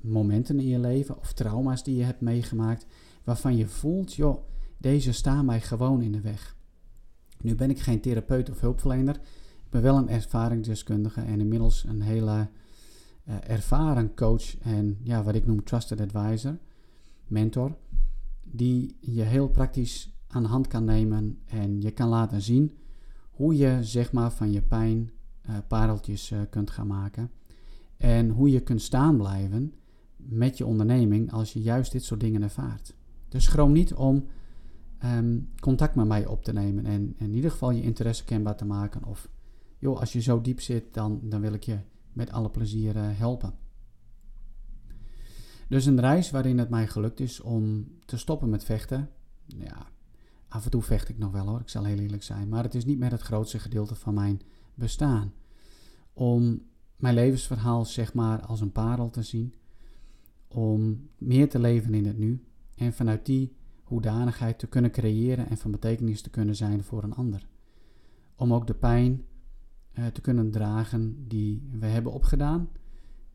momenten 0.00 0.58
in 0.58 0.66
je 0.66 0.78
leven 0.78 1.18
of 1.18 1.32
trauma's 1.32 1.84
die 1.84 1.96
je 1.96 2.04
hebt 2.04 2.20
meegemaakt, 2.20 2.86
waarvan 3.24 3.56
je 3.56 3.66
voelt, 3.66 4.14
joh, 4.14 4.44
deze 4.78 5.12
staan 5.12 5.44
mij 5.44 5.60
gewoon 5.60 6.02
in 6.02 6.12
de 6.12 6.20
weg. 6.20 6.56
Nu 7.44 7.54
ben 7.54 7.70
ik 7.70 7.80
geen 7.80 8.00
therapeut 8.00 8.50
of 8.50 8.60
hulpverlener, 8.60 9.14
ik 9.64 9.70
ben 9.70 9.82
wel 9.82 9.96
een 9.96 10.08
ervaringsdeskundige 10.08 11.20
en 11.20 11.40
inmiddels 11.40 11.84
een 11.84 12.00
hele 12.00 12.48
uh, 13.28 13.34
ervaren 13.46 14.14
coach 14.14 14.58
en 14.58 14.98
ja, 15.02 15.22
wat 15.22 15.34
ik 15.34 15.46
noem 15.46 15.64
trusted 15.64 16.00
advisor, 16.00 16.58
mentor, 17.26 17.76
die 18.42 18.96
je 19.00 19.22
heel 19.22 19.48
praktisch 19.48 20.12
aan 20.26 20.42
de 20.42 20.48
hand 20.48 20.66
kan 20.66 20.84
nemen 20.84 21.38
en 21.44 21.80
je 21.80 21.90
kan 21.90 22.08
laten 22.08 22.42
zien 22.42 22.76
hoe 23.30 23.56
je 23.56 23.78
zeg 23.80 24.12
maar 24.12 24.32
van 24.32 24.52
je 24.52 24.62
pijn 24.62 25.10
uh, 25.48 25.56
pareltjes 25.68 26.30
uh, 26.30 26.38
kunt 26.50 26.70
gaan 26.70 26.86
maken. 26.86 27.30
En 27.96 28.30
hoe 28.30 28.50
je 28.50 28.60
kunt 28.60 28.82
staan 28.82 29.16
blijven 29.16 29.74
met 30.16 30.58
je 30.58 30.66
onderneming 30.66 31.32
als 31.32 31.52
je 31.52 31.62
juist 31.62 31.92
dit 31.92 32.04
soort 32.04 32.20
dingen 32.20 32.42
ervaart. 32.42 32.94
Dus 33.28 33.44
schroom 33.44 33.72
niet 33.72 33.94
om 33.94 34.26
um, 35.04 35.48
contact 35.60 35.94
met 35.94 36.06
mij 36.06 36.26
op 36.26 36.44
te 36.44 36.52
nemen 36.52 36.86
en, 36.86 37.14
in 37.18 37.34
ieder 37.34 37.50
geval 37.50 37.70
je 37.70 37.82
interesse 37.82 38.24
kenbaar 38.24 38.56
te 38.56 38.64
maken. 38.64 39.04
Of 39.04 39.28
joh, 39.78 40.00
als 40.00 40.12
je 40.12 40.20
zo 40.20 40.40
diep 40.40 40.60
zit, 40.60 40.94
dan, 40.94 41.20
dan 41.22 41.40
wil 41.40 41.52
ik 41.52 41.62
je 41.62 41.78
met 42.12 42.32
alle 42.32 42.50
plezier 42.50 42.96
uh, 42.96 43.02
helpen. 43.06 43.54
Dus 45.68 45.86
een 45.86 46.00
reis 46.00 46.30
waarin 46.30 46.58
het 46.58 46.68
mij 46.68 46.86
gelukt 46.86 47.20
is 47.20 47.40
om 47.40 47.88
te 48.04 48.16
stoppen 48.16 48.50
met 48.50 48.64
vechten. 48.64 49.10
Ja, 49.46 49.86
af 50.48 50.64
en 50.64 50.70
toe 50.70 50.82
vecht 50.82 51.08
ik 51.08 51.18
nog 51.18 51.32
wel 51.32 51.46
hoor, 51.46 51.60
ik 51.60 51.68
zal 51.68 51.84
heel 51.84 51.98
eerlijk 51.98 52.22
zijn. 52.22 52.48
Maar 52.48 52.62
het 52.62 52.74
is 52.74 52.84
niet 52.84 52.98
meer 52.98 53.10
het 53.10 53.20
grootste 53.20 53.58
gedeelte 53.58 53.94
van 53.94 54.14
mijn 54.14 54.40
bestaan. 54.74 55.32
Om 56.12 56.62
mijn 56.96 57.14
levensverhaal 57.14 57.84
zeg 57.84 58.14
maar 58.14 58.46
als 58.46 58.60
een 58.60 58.72
parel 58.72 59.10
te 59.10 59.22
zien. 59.22 59.54
Om 60.48 61.08
meer 61.18 61.48
te 61.48 61.58
leven 61.58 61.94
in 61.94 62.06
het 62.06 62.18
nu. 62.18 62.44
En 62.74 62.92
vanuit 62.92 63.26
die 63.26 63.56
hoedanigheid 63.84 64.58
te 64.58 64.66
kunnen 64.66 64.90
creëren 64.90 65.48
en 65.48 65.56
van 65.56 65.70
betekenis 65.70 66.22
te 66.22 66.30
kunnen 66.30 66.56
zijn 66.56 66.82
voor 66.82 67.02
een 67.02 67.14
ander. 67.14 67.46
Om 68.36 68.52
ook 68.52 68.66
de 68.66 68.74
pijn 68.74 69.24
uh, 69.94 70.06
te 70.06 70.20
kunnen 70.20 70.50
dragen 70.50 71.28
die 71.28 71.68
we 71.70 71.86
hebben 71.86 72.12
opgedaan 72.12 72.68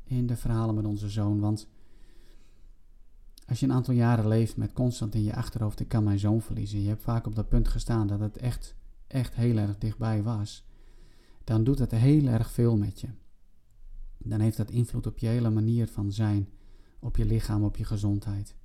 in 0.04 0.28
de 0.28 0.36
verhalen 0.36 0.76
met 0.76 0.86
onze 0.86 1.10
zoon. 1.10 1.40
Want 1.40 1.68
als 3.48 3.60
je 3.60 3.66
een 3.66 3.74
aantal 3.74 3.94
jaren 3.94 4.28
leeft 4.28 4.58
met 4.58 4.74
constant 4.74 5.16
in 5.16 5.24
je 5.24 5.36
achterhoofd, 5.36 5.80
ik 5.80 5.88
kan 5.88 6.04
mijn 6.04 6.20
zoon 6.20 6.42
verliezen. 6.42 6.82
Je 6.82 6.88
hebt 6.88 7.04
vaak 7.04 7.28
op 7.28 7.36
dat 7.36 7.50
punt 7.50 7.68
gestaan 7.68 8.08
dat 8.08 8.20
het 8.20 8.38
echt, 8.38 8.76
echt 9.08 9.36
heel 9.36 9.58
erg 9.58 9.78
dichtbij 9.78 10.24
was. 10.24 10.68
Dan 11.44 11.64
doet 11.64 11.80
het 11.80 11.92
heel 11.92 12.28
erg 12.28 12.52
veel 12.52 12.78
met 12.78 13.02
je 13.02 13.08
dan 14.24 14.40
heeft 14.40 14.58
dat 14.58 14.72
invloed 14.72 15.08
op 15.08 15.18
je 15.18 15.28
hele 15.28 15.50
manier 15.50 15.88
van 15.88 16.12
zijn, 16.12 16.50
op 17.00 17.18
je 17.18 17.26
lichaam, 17.26 17.64
op 17.64 17.78
je 17.78 17.86
gezondheid. 17.86 18.56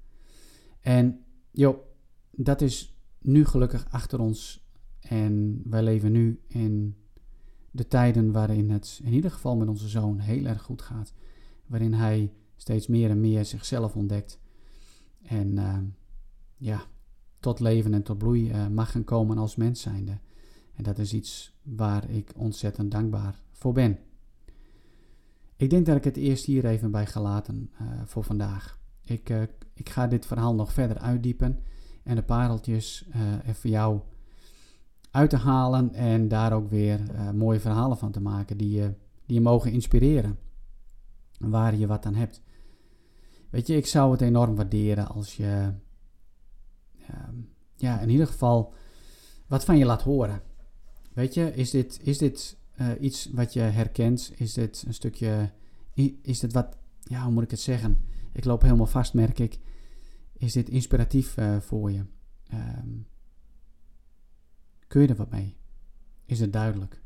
En 0.80 1.23
joh, 1.54 1.78
dat 2.30 2.60
is 2.60 2.98
nu 3.18 3.44
gelukkig 3.44 3.86
achter 3.90 4.20
ons 4.20 4.68
en 5.00 5.62
wij 5.64 5.82
leven 5.82 6.12
nu 6.12 6.40
in 6.46 6.96
de 7.70 7.88
tijden 7.88 8.32
waarin 8.32 8.70
het 8.70 9.00
in 9.02 9.12
ieder 9.12 9.30
geval 9.30 9.56
met 9.56 9.68
onze 9.68 9.88
zoon 9.88 10.18
heel 10.18 10.44
erg 10.44 10.62
goed 10.62 10.82
gaat. 10.82 11.12
Waarin 11.66 11.92
hij 11.92 12.32
steeds 12.56 12.86
meer 12.86 13.10
en 13.10 13.20
meer 13.20 13.44
zichzelf 13.44 13.96
ontdekt. 13.96 14.40
En 15.22 15.56
uh, 15.56 15.78
ja, 16.56 16.82
tot 17.40 17.60
leven 17.60 17.94
en 17.94 18.02
tot 18.02 18.18
bloei 18.18 18.50
uh, 18.50 18.68
mag 18.68 18.90
gaan 18.90 19.04
komen 19.04 19.38
als 19.38 19.56
mens 19.56 19.80
zijnde. 19.80 20.18
En 20.74 20.82
dat 20.82 20.98
is 20.98 21.12
iets 21.12 21.58
waar 21.62 22.10
ik 22.10 22.32
ontzettend 22.36 22.90
dankbaar 22.90 23.40
voor 23.52 23.72
ben. 23.72 23.98
Ik 25.56 25.70
denk 25.70 25.86
dat 25.86 25.96
ik 25.96 26.04
het 26.04 26.16
eerst 26.16 26.44
hier 26.44 26.64
even 26.64 26.90
bij 26.90 27.06
gelaten 27.06 27.70
uh, 27.80 27.88
voor 28.04 28.24
vandaag. 28.24 28.78
Ik, 29.04 29.30
uh, 29.30 29.42
ik 29.74 29.88
ga 29.88 30.06
dit 30.06 30.26
verhaal 30.26 30.54
nog 30.54 30.72
verder 30.72 30.98
uitdiepen 30.98 31.58
en 32.02 32.16
de 32.16 32.22
pareltjes 32.22 33.06
uh, 33.16 33.48
er 33.48 33.54
voor 33.54 33.70
jou 33.70 34.00
uit 35.10 35.30
te 35.30 35.36
halen 35.36 35.94
en 35.94 36.28
daar 36.28 36.52
ook 36.52 36.68
weer 36.68 37.00
mooie 37.34 37.60
verhalen 37.60 37.96
van 37.96 38.12
te 38.12 38.20
maken 38.20 38.56
die 38.56 38.70
je, 38.70 38.94
die 39.26 39.34
je 39.36 39.40
mogen 39.40 39.72
inspireren. 39.72 40.38
Waar 41.38 41.76
je 41.76 41.86
wat 41.86 42.06
aan 42.06 42.14
hebt. 42.14 42.42
Weet 43.50 43.66
je, 43.66 43.76
ik 43.76 43.86
zou 43.86 44.12
het 44.12 44.20
enorm 44.20 44.54
waarderen 44.54 45.08
als 45.08 45.36
je 45.36 45.72
ehm, 47.06 47.34
ja, 47.76 48.00
in 48.00 48.08
ieder 48.08 48.26
geval 48.26 48.74
wat 49.46 49.64
van 49.64 49.78
je 49.78 49.84
laat 49.84 50.02
horen. 50.02 50.42
Weet 51.12 51.34
je, 51.34 51.54
is 51.54 51.70
dit, 51.70 52.00
is 52.02 52.18
dit 52.18 52.56
uh, 52.80 52.88
iets 53.00 53.30
wat 53.32 53.52
je 53.52 53.60
herkent? 53.60 54.32
Is 54.36 54.52
dit 54.52 54.84
een 54.86 54.94
stukje, 54.94 55.50
is 56.22 56.40
dit 56.40 56.52
wat, 56.52 56.76
ja, 57.02 57.22
hoe 57.22 57.32
moet 57.32 57.42
ik 57.42 57.50
het 57.50 57.60
zeggen? 57.60 57.98
Ik 58.34 58.44
loop 58.44 58.62
helemaal 58.62 58.86
vast, 58.86 59.14
merk 59.14 59.38
ik. 59.38 59.58
Is 60.32 60.52
dit 60.52 60.68
inspiratief 60.68 61.36
uh, 61.36 61.60
voor 61.60 61.90
je? 61.92 62.04
Um, 62.52 63.06
kun 64.86 65.02
je 65.02 65.08
er 65.08 65.16
wat 65.16 65.30
mee? 65.30 65.56
Is 66.24 66.40
het 66.40 66.52
duidelijk? 66.52 67.02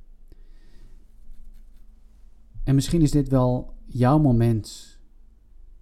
En 2.65 2.75
misschien 2.75 3.03
is 3.03 3.11
dit 3.11 3.29
wel 3.29 3.75
jouw 3.87 4.19
moment. 4.19 4.99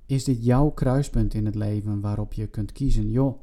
Is 0.07 0.25
dit 0.25 0.45
jouw 0.45 0.71
kruispunt 0.71 1.35
in 1.35 1.47
het 1.47 1.55
leven 1.55 2.01
waarop 2.01 2.33
je 2.33 2.47
kunt 2.47 2.73
kiezen? 2.73 3.11
Joh, 3.11 3.41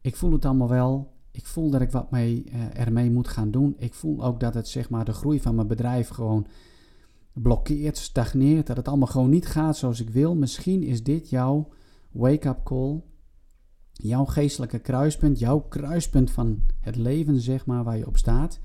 ik 0.00 0.16
voel 0.16 0.32
het 0.32 0.44
allemaal 0.44 0.68
wel. 0.68 1.18
Ik 1.30 1.46
voel 1.46 1.70
dat 1.70 1.80
ik 1.80 1.90
wat 1.90 2.10
mee, 2.10 2.44
uh, 2.44 2.78
ermee 2.78 3.10
moet 3.10 3.28
gaan 3.28 3.50
doen. 3.50 3.74
Ik 3.78 3.94
voel 3.94 4.24
ook 4.24 4.40
dat 4.40 4.54
het 4.54 4.68
zeg 4.68 4.90
maar 4.90 5.04
de 5.04 5.12
groei 5.12 5.40
van 5.40 5.54
mijn 5.54 5.66
bedrijf 5.66 6.08
gewoon 6.08 6.46
blokkeert, 7.32 7.98
stagneert. 7.98 8.66
Dat 8.66 8.76
het 8.76 8.88
allemaal 8.88 9.06
gewoon 9.06 9.30
niet 9.30 9.46
gaat 9.46 9.76
zoals 9.76 10.00
ik 10.00 10.10
wil. 10.10 10.34
Misschien 10.34 10.82
is 10.82 11.02
dit 11.02 11.30
jouw 11.30 11.68
wake-up 12.10 12.64
call. 12.64 13.02
Jouw 13.92 14.24
geestelijke 14.24 14.78
kruispunt. 14.78 15.38
Jouw 15.38 15.60
kruispunt 15.60 16.30
van 16.30 16.62
het 16.80 16.96
leven, 16.96 17.40
zeg 17.40 17.66
maar, 17.66 17.84
waar 17.84 17.98
je 17.98 18.06
op 18.06 18.16
staat. 18.16 18.60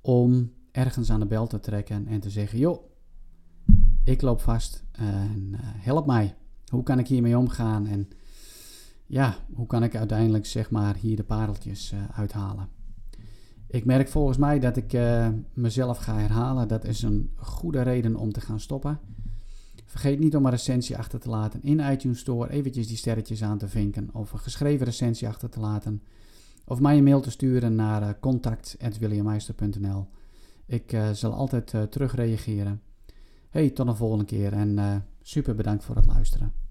Om 0.00 0.52
ergens 0.72 1.10
aan 1.10 1.20
de 1.20 1.26
bel 1.26 1.46
te 1.46 1.60
trekken 1.60 2.06
en 2.06 2.20
te 2.20 2.30
zeggen: 2.30 2.58
joh, 2.58 2.82
ik 4.04 4.22
loop 4.22 4.40
vast 4.40 4.84
en 4.92 5.48
uh, 5.52 5.58
help 5.62 6.06
mij. 6.06 6.34
Hoe 6.70 6.82
kan 6.82 6.98
ik 6.98 7.06
hiermee 7.06 7.38
omgaan? 7.38 7.86
En 7.86 8.08
ja, 9.06 9.36
hoe 9.54 9.66
kan 9.66 9.82
ik 9.82 9.96
uiteindelijk 9.96 10.46
zeg 10.46 10.70
maar 10.70 10.96
hier 10.96 11.16
de 11.16 11.24
pareltjes 11.24 11.92
uh, 11.92 12.18
uithalen? 12.18 12.68
Ik 13.74 13.84
merk 13.84 14.08
volgens 14.08 14.38
mij 14.38 14.58
dat 14.58 14.76
ik 14.76 14.92
uh, 14.92 15.28
mezelf 15.52 15.98
ga 15.98 16.18
herhalen. 16.18 16.68
Dat 16.68 16.84
is 16.84 17.02
een 17.02 17.30
goede 17.36 17.82
reden 17.82 18.16
om 18.16 18.32
te 18.32 18.40
gaan 18.40 18.60
stoppen. 18.60 18.98
Vergeet 19.84 20.18
niet 20.18 20.36
om 20.36 20.44
een 20.44 20.50
recensie 20.50 20.98
achter 20.98 21.20
te 21.20 21.28
laten 21.28 21.62
in 21.62 21.78
iTunes 21.78 22.18
Store. 22.18 22.50
Eventjes 22.50 22.86
die 22.86 22.96
sterretjes 22.96 23.42
aan 23.42 23.58
te 23.58 23.68
vinken. 23.68 24.08
Of 24.12 24.32
een 24.32 24.38
geschreven 24.38 24.86
recensie 24.86 25.28
achter 25.28 25.48
te 25.48 25.60
laten. 25.60 26.02
Of 26.64 26.80
mij 26.80 26.96
een 26.96 27.04
mail 27.04 27.20
te 27.20 27.30
sturen 27.30 27.74
naar 27.74 28.02
uh, 28.02 28.08
contact.williammeister.nl 28.20 30.06
Ik 30.66 30.92
uh, 30.92 31.10
zal 31.10 31.32
altijd 31.32 31.74
terugreageren. 31.90 32.82
Hey, 33.50 33.70
tot 33.70 33.86
een 33.86 33.96
volgende 33.96 34.24
keer 34.24 34.52
en 34.52 35.04
super 35.22 35.54
bedankt 35.54 35.84
voor 35.84 35.96
het 35.96 36.06
luisteren. 36.06 36.63